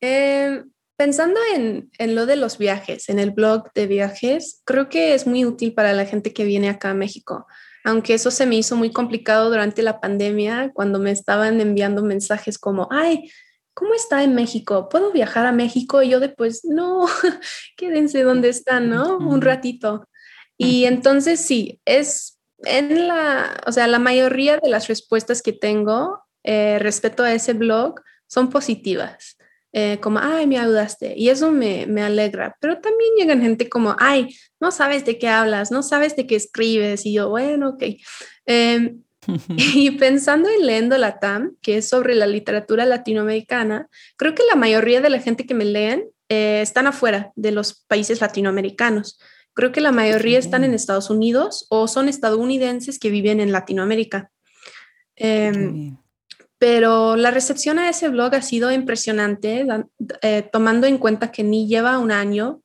Eh, 0.00 0.64
pensando 0.96 1.38
en, 1.54 1.90
en, 1.98 2.14
lo 2.14 2.26
de 2.26 2.36
los 2.36 2.58
viajes, 2.58 3.08
en 3.08 3.18
el 3.18 3.30
blog 3.30 3.72
de 3.74 3.86
viajes, 3.86 4.60
creo 4.64 4.88
que 4.88 5.14
es 5.14 5.26
muy 5.26 5.44
útil 5.44 5.72
para 5.72 5.92
la 5.92 6.04
gente 6.04 6.32
que 6.32 6.44
viene 6.44 6.68
acá 6.68 6.90
a 6.90 6.94
México 6.94 7.46
aunque 7.84 8.14
eso 8.14 8.30
se 8.30 8.46
me 8.46 8.56
hizo 8.56 8.76
muy 8.76 8.92
complicado 8.92 9.48
durante 9.48 9.82
la 9.82 10.00
pandemia, 10.00 10.70
cuando 10.74 10.98
me 10.98 11.10
estaban 11.10 11.60
enviando 11.60 12.02
mensajes 12.02 12.58
como, 12.58 12.88
ay, 12.90 13.30
¿cómo 13.74 13.94
está 13.94 14.22
en 14.22 14.34
México? 14.34 14.88
¿Puedo 14.88 15.12
viajar 15.12 15.46
a 15.46 15.52
México? 15.52 16.02
Y 16.02 16.10
yo 16.10 16.20
después, 16.20 16.64
no, 16.64 17.06
quédense 17.76 18.22
donde 18.22 18.48
están, 18.48 18.90
¿no? 18.90 19.18
Un 19.18 19.40
ratito. 19.40 20.06
Y 20.58 20.84
entonces 20.84 21.40
sí, 21.40 21.80
es 21.86 22.38
en 22.64 23.08
la, 23.08 23.56
o 23.66 23.72
sea, 23.72 23.86
la 23.86 23.98
mayoría 23.98 24.58
de 24.58 24.68
las 24.68 24.88
respuestas 24.88 25.40
que 25.40 25.52
tengo 25.52 26.22
eh, 26.44 26.78
respecto 26.78 27.22
a 27.22 27.32
ese 27.32 27.54
blog 27.54 28.00
son 28.26 28.50
positivas. 28.50 29.36
Eh, 29.72 29.98
como, 30.00 30.18
ay, 30.18 30.46
me 30.46 30.58
ayudaste. 30.58 31.14
Y 31.16 31.28
eso 31.28 31.52
me, 31.52 31.86
me, 31.86 32.02
alegra. 32.02 32.56
Pero 32.60 32.80
también 32.80 33.10
llegan 33.16 33.40
gente 33.40 33.68
como, 33.68 33.96
ay, 33.98 34.36
no 34.58 34.70
sabes 34.70 35.04
de 35.04 35.18
qué 35.18 35.28
hablas, 35.28 35.70
no 35.70 35.82
sabes 35.82 36.16
de 36.16 36.26
qué 36.26 36.36
escribes. 36.36 37.06
Y 37.06 37.14
yo, 37.14 37.28
bueno, 37.28 37.70
ok. 37.70 37.84
Em, 38.46 39.02
y 39.56 39.92
pensando 39.92 40.48
en 40.48 40.66
Leyendo 40.66 40.98
la 40.98 41.18
TAM, 41.18 41.56
que 41.62 41.78
es 41.78 41.88
sobre 41.88 42.14
la 42.14 42.26
literatura 42.26 42.84
latinoamericana, 42.84 43.88
creo 44.16 44.34
que 44.34 44.42
la 44.48 44.56
mayoría 44.56 45.00
de 45.00 45.10
la 45.10 45.20
gente 45.20 45.46
que 45.46 45.54
me 45.54 45.64
leen 45.64 46.04
eh, 46.28 46.60
están 46.62 46.86
afuera 46.86 47.32
de 47.36 47.52
los 47.52 47.84
países 47.86 48.20
latinoamericanos. 48.20 49.20
Creo 49.52 49.72
que 49.72 49.80
la 49.80 49.92
mayoría 49.92 50.38
están 50.38 50.64
en 50.64 50.74
Estados 50.74 51.10
Unidos 51.10 51.66
o 51.70 51.88
son 51.88 52.08
estadounidenses 52.08 52.98
que 52.98 53.10
viven 53.10 53.40
en 53.40 53.52
Latinoamérica. 53.52 54.30
Eh, 55.16 55.92
pero 56.60 57.16
la 57.16 57.30
recepción 57.30 57.78
a 57.78 57.88
ese 57.88 58.10
blog 58.10 58.34
ha 58.34 58.42
sido 58.42 58.70
impresionante, 58.70 59.66
eh, 60.20 60.42
tomando 60.52 60.86
en 60.86 60.98
cuenta 60.98 61.32
que 61.32 61.42
ni 61.42 61.66
lleva 61.66 61.98
un 61.98 62.12
año 62.12 62.60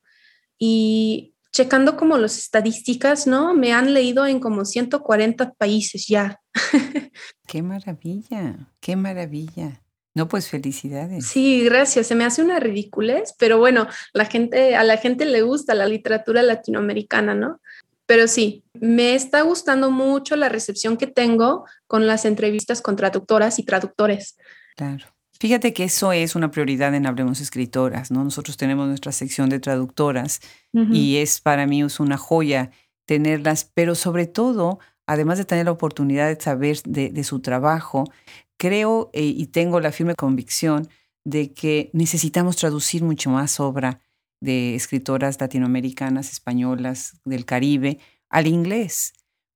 y 0.58 1.34
checando 1.50 1.96
como 1.96 2.18
las 2.18 2.36
estadísticas, 2.36 3.26
¿no? 3.26 3.54
Me 3.54 3.72
han 3.72 3.94
leído 3.94 4.26
en 4.26 4.38
como 4.38 4.66
140 4.66 5.54
países 5.54 6.08
ya. 6.08 6.38
Qué 7.48 7.62
maravilla, 7.62 8.68
qué 8.80 8.96
maravilla. 8.96 9.80
No, 10.12 10.28
pues 10.28 10.48
felicidades. 10.48 11.26
Sí, 11.26 11.62
gracias. 11.64 12.06
Se 12.06 12.14
me 12.14 12.24
hace 12.24 12.42
una 12.42 12.58
ridiculez, 12.58 13.34
pero 13.38 13.58
bueno, 13.58 13.86
la 14.12 14.26
gente, 14.26 14.74
a 14.76 14.82
la 14.82 14.96
gente 14.98 15.24
le 15.24 15.42
gusta 15.42 15.74
la 15.74 15.86
literatura 15.86 16.42
latinoamericana, 16.42 17.34
¿no? 17.34 17.60
Pero 18.06 18.28
sí, 18.28 18.64
me 18.74 19.14
está 19.14 19.42
gustando 19.42 19.90
mucho 19.90 20.36
la 20.36 20.48
recepción 20.48 20.96
que 20.96 21.06
tengo 21.06 21.66
con 21.86 22.06
las 22.06 22.24
entrevistas 22.24 22.80
con 22.80 22.96
traductoras 22.96 23.58
y 23.58 23.64
traductores. 23.64 24.36
Claro. 24.76 25.06
Fíjate 25.38 25.74
que 25.74 25.84
eso 25.84 26.12
es 26.12 26.34
una 26.34 26.50
prioridad 26.50 26.94
en 26.94 27.06
Hablemos 27.06 27.40
Escritoras, 27.40 28.10
¿no? 28.10 28.24
Nosotros 28.24 28.56
tenemos 28.56 28.88
nuestra 28.88 29.12
sección 29.12 29.50
de 29.50 29.60
traductoras 29.60 30.40
y 30.72 31.16
es 31.16 31.40
para 31.40 31.66
mí 31.66 31.82
es 31.82 32.00
una 32.00 32.16
joya 32.16 32.70
tenerlas, 33.06 33.70
pero 33.72 33.94
sobre 33.94 34.26
todo, 34.26 34.78
además 35.06 35.38
de 35.38 35.44
tener 35.44 35.66
la 35.66 35.72
oportunidad 35.72 36.28
de 36.28 36.40
saber 36.40 36.82
de, 36.82 37.24
su 37.24 37.40
trabajo, 37.40 38.04
creo 38.56 39.10
eh, 39.12 39.24
y 39.24 39.46
tengo 39.46 39.80
la 39.80 39.92
firme 39.92 40.14
convicción 40.14 40.88
de 41.24 41.52
que 41.52 41.90
necesitamos 41.92 42.56
traducir 42.56 43.02
mucho 43.04 43.30
más 43.30 43.60
obra 43.60 44.00
de 44.40 44.74
escritoras 44.74 45.40
latinoamericanas, 45.40 46.30
españolas, 46.30 47.20
del 47.24 47.44
Caribe, 47.44 47.98
al 48.28 48.46
inglés, 48.46 49.12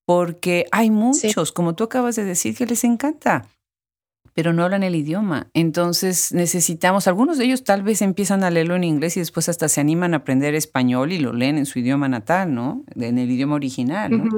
porque 0.07 0.67
hay 0.73 0.91
muchos, 0.91 1.53
como 1.53 1.75
tú 1.75 1.85
acabas 1.85 2.17
de 2.17 2.25
decir, 2.25 2.57
que 2.57 2.67
les 2.67 2.85
encanta. 2.85 3.47
pero 4.33 4.53
no 4.53 4.65
hablan 4.65 4.83
el 4.85 4.95
idioma. 4.95 5.49
Entonces 5.55 6.33
necesitamos, 6.33 7.07
algunos 7.09 7.37
de 7.37 7.45
ellos 7.45 7.65
tal 7.65 7.83
vez 7.83 8.01
empiezan 8.01 8.45
a 8.45 8.51
leerlo 8.51 8.77
en 8.77 8.85
inglés 8.85 9.17
y 9.17 9.21
después 9.21 9.49
hasta 9.49 9.69
se 9.69 9.81
animan 9.81 10.15
a 10.15 10.19
aprender 10.19 10.55
español 10.55 11.13
y 11.13 11.19
lo 11.19 11.33
leen 11.33 11.59
en 11.59 11.67
su 11.67 11.81
idioma 11.81 12.09
natal, 12.09 12.55
¿no? 12.55 12.85
En 12.95 13.19
el 13.19 13.31
idioma 13.31 13.57
original, 13.57 14.17
¿no? 14.17 14.35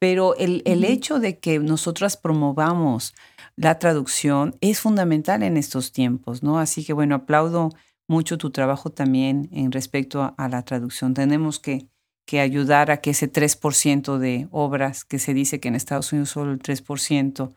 Pero 0.00 0.34
el, 0.36 0.62
el 0.64 0.84
hecho 0.84 1.20
de 1.20 1.38
que 1.38 1.58
nosotras 1.58 2.16
promovamos 2.16 3.14
la 3.56 3.78
traducción 3.78 4.56
es 4.60 4.80
fundamental 4.80 5.42
en 5.42 5.56
estos 5.56 5.92
tiempos, 5.92 6.42
¿no? 6.42 6.58
Así 6.58 6.84
que 6.84 6.92
bueno, 6.92 7.14
aplaudo 7.14 7.70
mucho 8.08 8.38
tu 8.38 8.50
trabajo 8.50 8.90
también 8.90 9.48
en 9.52 9.72
respecto 9.72 10.34
a, 10.36 10.48
la 10.48 10.62
traducción. 10.62 11.14
Tenemos 11.14 11.58
que, 11.58 11.88
que, 12.26 12.40
ayudar 12.40 12.90
a 12.90 12.98
que 12.98 13.10
ese 13.10 13.30
3% 13.30 14.18
de 14.18 14.48
obras, 14.50 15.04
que 15.04 15.18
se 15.18 15.34
dice 15.34 15.60
que 15.60 15.68
en 15.68 15.74
Estados 15.74 16.12
Unidos 16.12 16.30
solo 16.30 16.52
el 16.52 16.60
3% 16.60 17.52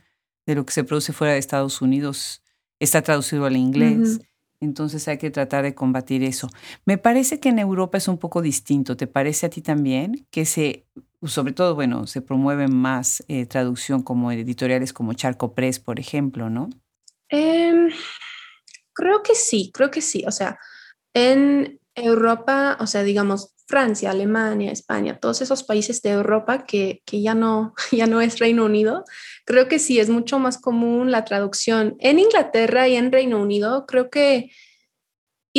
de 0.46 0.56
lo 0.56 0.66
que 0.66 0.74
se 0.74 0.84
produce 0.84 1.14
fuera 1.14 1.34
de 1.34 1.40
Estados 1.40 1.82
Unidos 1.82 2.44
está 2.80 3.02
traducido 3.02 3.46
al 3.46 3.56
inglés. 3.56 4.22
Entonces 4.62 5.08
hay 5.08 5.18
que 5.18 5.32
tratar 5.32 5.64
de 5.64 5.74
combatir 5.74 6.24
eso. 6.24 6.50
Me 6.86 6.98
parece 6.98 7.40
que 7.40 7.50
en 7.50 7.60
Europa 7.60 7.98
es 7.98 8.08
un 8.08 8.18
poco 8.18 8.42
distinto. 8.42 8.98
¿Te 8.98 9.08
parece 9.08 9.46
a 9.46 9.50
ti 9.50 9.62
también? 9.62 10.28
Que 10.32 10.46
se, 10.46 10.86
sobre 11.24 11.54
todo, 11.54 11.76
bueno, 11.76 12.08
se 12.08 12.22
promueve 12.22 12.68
más 12.68 13.24
eh, 13.28 13.46
traducción 13.46 14.02
como 14.02 14.32
editoriales 14.32 14.92
como 14.92 15.14
Charco 15.14 15.54
Press, 15.54 15.80
por 15.80 16.00
ejemplo, 16.00 16.50
¿no? 16.50 16.70
Em, 17.30 17.90
creo 19.00 19.24
que 19.24 19.34
sí, 19.34 19.72
creo 19.74 19.90
que 19.90 20.02
sí. 20.02 20.26
O 20.28 20.32
sea, 20.32 20.60
en 21.14 21.80
Europa, 21.96 22.78
o 22.82 22.86
sea, 22.86 23.04
digamos, 23.04 23.54
Francia, 23.66 24.12
Alemania, 24.12 24.72
España, 24.72 25.20
todos 25.20 25.42
esos 25.42 25.64
países 25.64 26.02
de 26.02 26.10
Europa 26.10 26.66
que, 26.66 27.02
que, 27.06 27.22
ya, 27.22 27.34
no, 27.34 27.74
ya 27.92 28.08
no 28.08 28.20
es 28.20 28.40
Reino 28.40 28.66
Unido, 28.66 29.06
creo 29.46 29.68
que 29.68 29.80
sí 29.80 30.00
es 30.00 30.10
mucho 30.10 30.38
más 30.38 30.58
común 30.58 31.12
la 31.12 31.24
traducción. 31.24 31.96
En 32.00 32.20
Inglaterra 32.20 32.88
y 32.90 32.96
en 32.96 33.12
Reino 33.12 33.42
Unido, 33.42 33.86
creo 33.86 34.10
que 34.10 34.52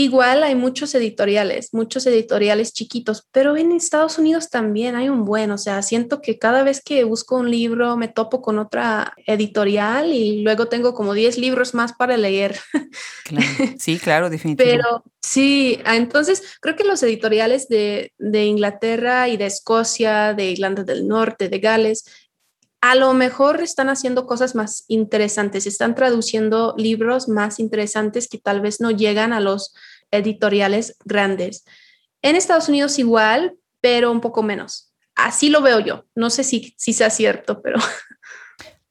Igual 0.01 0.45
hay 0.45 0.55
muchos 0.55 0.95
editoriales, 0.95 1.75
muchos 1.75 2.07
editoriales 2.07 2.73
chiquitos, 2.73 3.29
pero 3.33 3.59
en 3.59 3.71
Estados 3.71 4.19
Unidos 4.19 4.49
también 4.49 4.97
hay 4.97 5.11
un 5.11 5.27
buen, 5.27 5.51
o 5.51 5.59
sea, 5.59 5.83
siento 5.83 6.23
que 6.23 6.39
cada 6.39 6.63
vez 6.63 6.81
que 6.83 7.05
busco 7.05 7.37
un 7.37 7.51
libro 7.51 7.99
me 7.99 8.09
topo 8.09 8.41
con 8.41 8.59
otra 8.59 9.13
editorial 9.27 10.15
y 10.15 10.41
luego 10.41 10.69
tengo 10.69 10.95
como 10.95 11.13
10 11.13 11.37
libros 11.37 11.75
más 11.75 11.93
para 11.93 12.17
leer. 12.17 12.59
Sí, 13.79 13.99
claro, 13.99 14.29
definitivamente. 14.29 14.83
Pero 14.83 15.05
sí, 15.21 15.79
ah, 15.85 15.97
entonces 15.97 16.43
creo 16.61 16.75
que 16.75 16.83
los 16.83 17.01
editoriales 17.03 17.69
de, 17.69 18.13
de 18.19 18.45
Inglaterra 18.47 19.29
y 19.29 19.37
de 19.37 19.47
Escocia, 19.47 20.35
de 20.35 20.51
Irlanda 20.51 20.83
del 20.83 21.07
Norte, 21.07 21.49
de 21.49 21.59
Gales, 21.61 22.05
a 22.81 22.95
lo 22.95 23.13
mejor 23.13 23.61
están 23.61 23.89
haciendo 23.89 24.27
cosas 24.27 24.55
más 24.55 24.85
interesantes, 24.89 25.67
están 25.67 25.95
traduciendo 25.95 26.75
libros 26.79 27.29
más 27.29 27.59
interesantes 27.61 28.29
que 28.29 28.39
tal 28.39 28.61
vez 28.61 28.81
no 28.81 28.91
llegan 28.91 29.33
a 29.33 29.41
los 29.41 29.75
editoriales 30.11 30.97
grandes. 31.05 31.65
En 32.23 32.37
Estados 32.37 32.69
Unidos 32.69 32.99
igual, 32.99 33.57
pero 33.81 34.11
un 34.11 34.21
poco 34.21 34.43
menos. 34.43 34.93
Así 35.15 35.51
lo 35.51 35.61
veo 35.61 35.81
yo. 35.81 36.05
No 36.15 36.31
sé 36.31 36.45
si, 36.45 36.75
si 36.79 36.93
sea 36.93 37.11
cierto, 37.11 37.61
pero... 37.63 37.79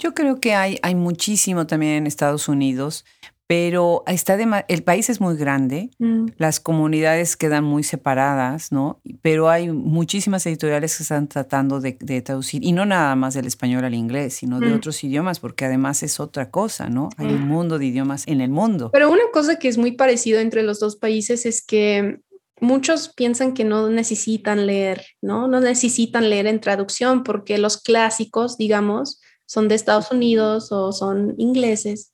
Yo 0.02 0.13
creo 0.13 0.39
que 0.39 0.56
hay, 0.56 0.80
hay 0.82 0.95
muchísimo 0.95 1.67
también 1.67 1.93
en 1.93 2.08
Estados 2.08 2.47
Unidos, 2.47 3.04
pero 3.49 4.03
está 4.05 4.38
el 4.67 4.83
país 4.83 5.09
es 5.09 5.19
muy 5.19 5.35
grande, 5.35 5.89
mm. 5.97 6.33
las 6.38 6.59
comunidades 6.59 7.35
quedan 7.35 7.63
muy 7.63 7.81
separadas, 7.81 8.71
¿no? 8.71 9.01
Pero 9.23 9.49
hay 9.49 9.71
muchísimas 9.71 10.45
editoriales 10.45 10.95
que 10.95 11.01
están 11.01 11.27
tratando 11.27 11.81
de, 11.81 11.93
traducir, 12.21 12.63
y 12.63 12.73
no 12.73 12.85
nada 12.85 13.15
más 13.15 13.33
del 13.33 13.47
español 13.47 13.85
al 13.85 13.95
inglés, 13.95 14.35
sino 14.35 14.59
de 14.59 14.67
mm. 14.67 14.75
otros 14.75 15.03
idiomas, 15.03 15.39
porque 15.39 15.65
además 15.65 16.03
es 16.03 16.19
otra 16.19 16.51
cosa, 16.51 16.89
¿no? 16.89 17.09
Hay 17.17 17.25
un 17.25 17.45
mm. 17.45 17.47
mundo 17.47 17.79
de 17.79 17.88
idiomas 17.88 18.27
en 18.27 18.41
el 18.41 18.51
mundo. 18.51 18.91
Pero 18.93 19.12
una 19.12 19.23
cosa 19.33 19.57
que 19.57 19.67
es 19.67 19.79
muy 19.79 19.93
parecida 19.93 20.41
entre 20.41 20.62
los 20.62 20.79
dos 20.79 20.95
países 20.95 21.47
es 21.47 21.65
que 21.65 22.19
muchos 22.62 23.09
piensan 23.09 23.55
que 23.55 23.63
no 23.63 23.89
necesitan 23.89 24.67
leer, 24.67 25.03
¿no? 25.23 25.47
No 25.47 25.59
necesitan 25.59 26.29
leer 26.29 26.45
en 26.45 26.62
traducción 26.62 27.23
porque 27.23 27.57
los 27.57 27.81
clásicos, 27.81 28.59
digamos, 28.59 29.19
son 29.47 29.67
de 29.69 29.73
Estados 29.73 30.12
Unidos 30.12 30.71
o 30.71 30.91
son 30.91 31.33
ingleses 31.39 32.12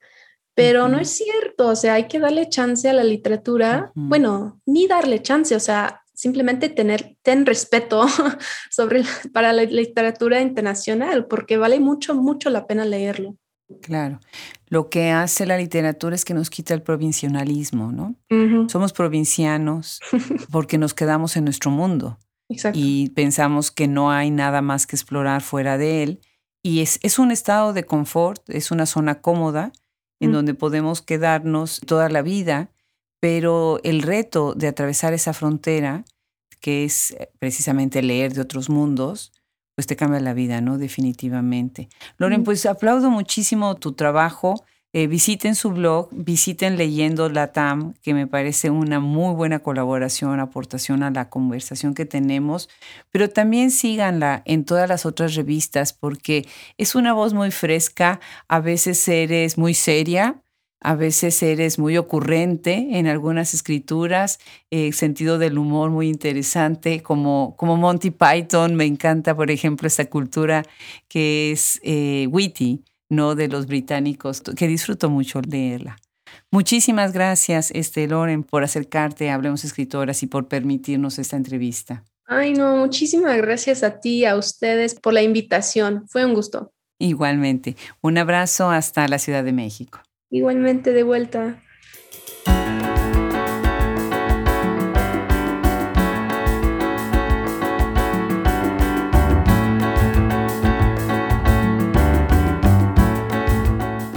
pero 0.56 0.88
no 0.88 1.00
es 1.00 1.10
cierto, 1.10 1.68
o 1.68 1.76
sea, 1.76 1.96
hay 1.96 2.08
que 2.08 2.20
darle 2.20 2.50
chance 2.50 2.89
a 2.89 2.94
la 2.94 3.04
literatura, 3.04 3.91
bueno, 3.94 4.62
ni 4.65 4.88
darle 4.88 5.22
chance, 5.22 5.54
o 5.54 5.60
sea, 5.60 6.02
simplemente 6.13 6.70
tener, 6.70 7.18
ten 7.22 7.46
respeto 7.46 8.06
sobre, 8.72 9.04
para 9.34 9.54
la 9.54 9.63
literatura 9.63 10.41
internacional, 10.41 11.28
porque 11.28 11.58
vale 11.58 11.80
mucho, 11.80 12.15
mucho 12.15 12.50
la 12.50 12.65
pena 12.68 12.86
leerlo. 12.86 13.36
Claro. 13.82 14.20
Lo 14.68 14.89
que 14.89 15.12
hace 15.12 15.46
la 15.46 15.58
literatura 15.58 16.15
es 16.15 16.24
que 16.24 16.34
nos 16.34 16.50
quita 16.50 16.74
el 16.74 16.82
provincialismo, 16.82 17.91
¿no? 17.91 18.15
Somos 18.70 18.94
provincianos 18.94 20.00
porque 20.52 20.78
nos 20.78 20.94
quedamos 20.94 21.36
en 21.36 21.46
nuestro 21.46 21.72
mundo. 21.72 22.18
Exacto. 22.48 22.80
Y 22.82 23.10
pensamos 23.10 23.72
que 23.72 23.88
no 23.88 24.12
hay 24.12 24.30
nada 24.32 24.62
más 24.62 24.86
que 24.88 24.96
explorar 24.96 25.41
fuera 25.41 25.78
de 25.78 26.04
él. 26.04 26.20
Y 26.62 26.82
es, 26.82 27.00
es 27.02 27.20
un 27.20 27.32
estado 27.32 27.74
de 27.74 27.84
confort, 27.84 28.41
es 28.50 28.72
una 28.72 28.86
zona 28.86 29.22
cómoda, 29.22 29.72
en 30.19 30.32
donde 30.32 30.54
podemos 30.54 31.01
quedarnos 31.01 31.82
toda 31.86 32.10
la 32.10 32.21
vida, 32.21 32.71
pero 33.19 33.80
el 33.84 34.01
reto 34.01 34.54
de 34.54 34.67
atravesar 34.67 35.13
esa 35.13 35.34
frontera, 35.34 36.06
que 36.60 36.84
es 36.86 37.12
eh, 37.12 37.30
precisamente 37.39 38.01
leer 38.01 38.34
de 38.34 38.41
otros 38.41 38.69
mundos, 38.69 39.32
pues 39.75 39.88
te 39.88 39.95
cambia 39.95 40.19
la 40.19 40.34
vida, 40.34 40.62
¿no? 40.62 40.78
Definitivamente. 40.78 41.89
Loren, 42.17 42.43
pues 42.43 42.65
aplaudo 42.65 43.10
muchísimo 43.10 43.75
tu 43.75 43.93
trabajo. 43.93 44.63
Eh, 44.97 45.08
visiten 45.08 45.55
su 45.55 45.71
blog, 45.71 46.08
visiten 46.13 46.77
Leyendo 46.77 47.27
la 47.27 47.51
TAM, 47.51 47.95
que 48.01 48.13
me 48.13 48.27
parece 48.27 48.69
una 48.69 49.01
muy 49.01 49.36
buena 49.36 49.60
colaboración, 49.60 50.39
aportación 50.39 51.03
a 51.03 51.12
la 51.12 51.29
conversación 51.29 51.93
que 51.93 52.05
tenemos, 52.05 52.69
pero 53.12 53.29
también 53.29 53.71
síganla 53.71 54.41
en 54.45 54.63
todas 54.63 54.88
las 54.88 55.05
otras 55.05 55.36
revistas 55.36 55.91
porque 55.91 56.47
es 56.77 56.95
una 56.95 57.12
voz 57.12 57.34
muy 57.34 57.51
fresca, 57.51 58.21
a 58.47 58.62
veces 58.62 59.05
eres 59.10 59.58
muy 59.58 59.73
seria, 59.73 60.41
a 60.79 60.95
veces 60.95 61.43
eres 61.43 61.77
muy 61.77 61.97
ocurrente 61.97 62.88
en 62.91 63.08
algunas 63.08 63.53
escrituras, 63.53 64.39
eh, 64.71 64.93
sentido 64.93 65.38
del 65.38 65.58
humor 65.58 65.89
muy 65.89 66.08
interesante, 66.08 67.03
como, 67.03 67.58
como 67.58 67.75
Monty 67.75 68.12
Python, 68.12 68.75
me 68.75 68.86
encanta, 68.86 69.36
por 69.36 69.51
ejemplo, 69.51 69.89
esta 69.89 70.05
cultura 70.05 70.63
que 71.10 71.51
es 71.51 71.81
eh, 71.84 72.27
witty 72.31 72.81
no 73.10 73.36
de 73.36 73.48
los 73.48 73.68
británicos, 73.68 74.41
que 74.41 74.68
disfruto 74.68 75.10
mucho 75.10 75.41
leerla. 75.41 75.98
Muchísimas 76.52 77.13
gracias, 77.13 77.72
este, 77.72 78.08
Loren, 78.08 78.44
por 78.44 78.63
acercarte 78.63 79.30
a 79.30 79.36
Hablemos 79.36 79.63
Escritoras 79.63 80.24
y 80.24 80.28
por 80.28 80.48
permitirnos 80.48 81.20
esta 81.20 81.38
entrevista. 81.38 82.04
Ay, 82.28 82.54
no, 82.54 82.78
muchísimas 82.78 83.38
gracias 83.38 83.84
a 83.84 84.00
ti, 84.00 84.26
a 84.26 84.36
ustedes 84.36 84.96
por 84.96 85.13
la 85.13 85.22
invitación. 85.22 86.08
Fue 86.08 86.26
un 86.26 86.34
gusto. 86.34 86.72
Igualmente. 86.98 87.76
Un 88.02 88.18
abrazo 88.18 88.70
hasta 88.70 89.08
la 89.08 89.20
Ciudad 89.20 89.44
de 89.44 89.52
México. 89.52 90.00
Igualmente 90.32 90.91
de 90.91 91.04
vuelta. 91.04 91.62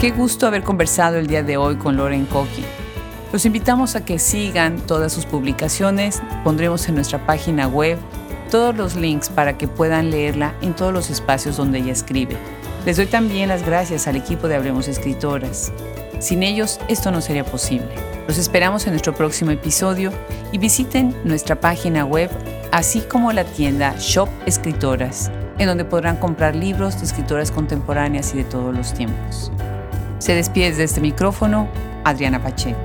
Qué 0.00 0.12
gusto 0.12 0.46
haber 0.46 0.62
conversado 0.62 1.16
el 1.16 1.26
día 1.26 1.42
de 1.42 1.56
hoy 1.56 1.74
con 1.74 1.96
Loren 1.96 2.24
Coqui. 2.26 2.64
Los 3.32 3.44
invitamos 3.44 3.96
a 3.96 4.04
que 4.04 4.20
sigan 4.20 4.78
todas 4.78 5.12
sus 5.12 5.26
publicaciones. 5.26 6.22
Pondremos 6.44 6.88
en 6.88 6.94
nuestra 6.94 7.26
página 7.26 7.66
web 7.66 7.98
todos 8.48 8.76
los 8.76 8.94
links 8.94 9.28
para 9.28 9.58
que 9.58 9.66
puedan 9.66 10.12
leerla 10.12 10.54
en 10.62 10.76
todos 10.76 10.92
los 10.92 11.10
espacios 11.10 11.56
donde 11.56 11.80
ella 11.80 11.90
escribe. 11.90 12.36
Les 12.86 12.96
doy 12.96 13.06
también 13.06 13.48
las 13.48 13.66
gracias 13.66 14.06
al 14.06 14.14
equipo 14.14 14.46
de 14.46 14.54
Hablemos 14.54 14.86
Escritoras. 14.86 15.72
Sin 16.20 16.44
ellos, 16.44 16.78
esto 16.86 17.10
no 17.10 17.20
sería 17.20 17.44
posible. 17.44 17.88
Los 18.28 18.38
esperamos 18.38 18.86
en 18.86 18.92
nuestro 18.92 19.16
próximo 19.16 19.50
episodio 19.50 20.12
y 20.52 20.58
visiten 20.58 21.12
nuestra 21.24 21.60
página 21.60 22.04
web, 22.04 22.30
así 22.70 23.00
como 23.00 23.32
la 23.32 23.42
tienda 23.42 23.96
Shop 23.98 24.28
Escritoras, 24.46 25.32
en 25.58 25.66
donde 25.66 25.84
podrán 25.84 26.18
comprar 26.18 26.54
libros 26.54 27.00
de 27.00 27.06
escritoras 27.06 27.50
contemporáneas 27.50 28.32
y 28.32 28.36
de 28.36 28.44
todos 28.44 28.72
los 28.72 28.94
tiempos. 28.94 29.50
Se 30.18 30.34
despide 30.34 30.72
de 30.72 30.84
este 30.84 31.00
micrófono 31.00 31.68
Adriana 32.04 32.42
Pacheco. 32.42 32.78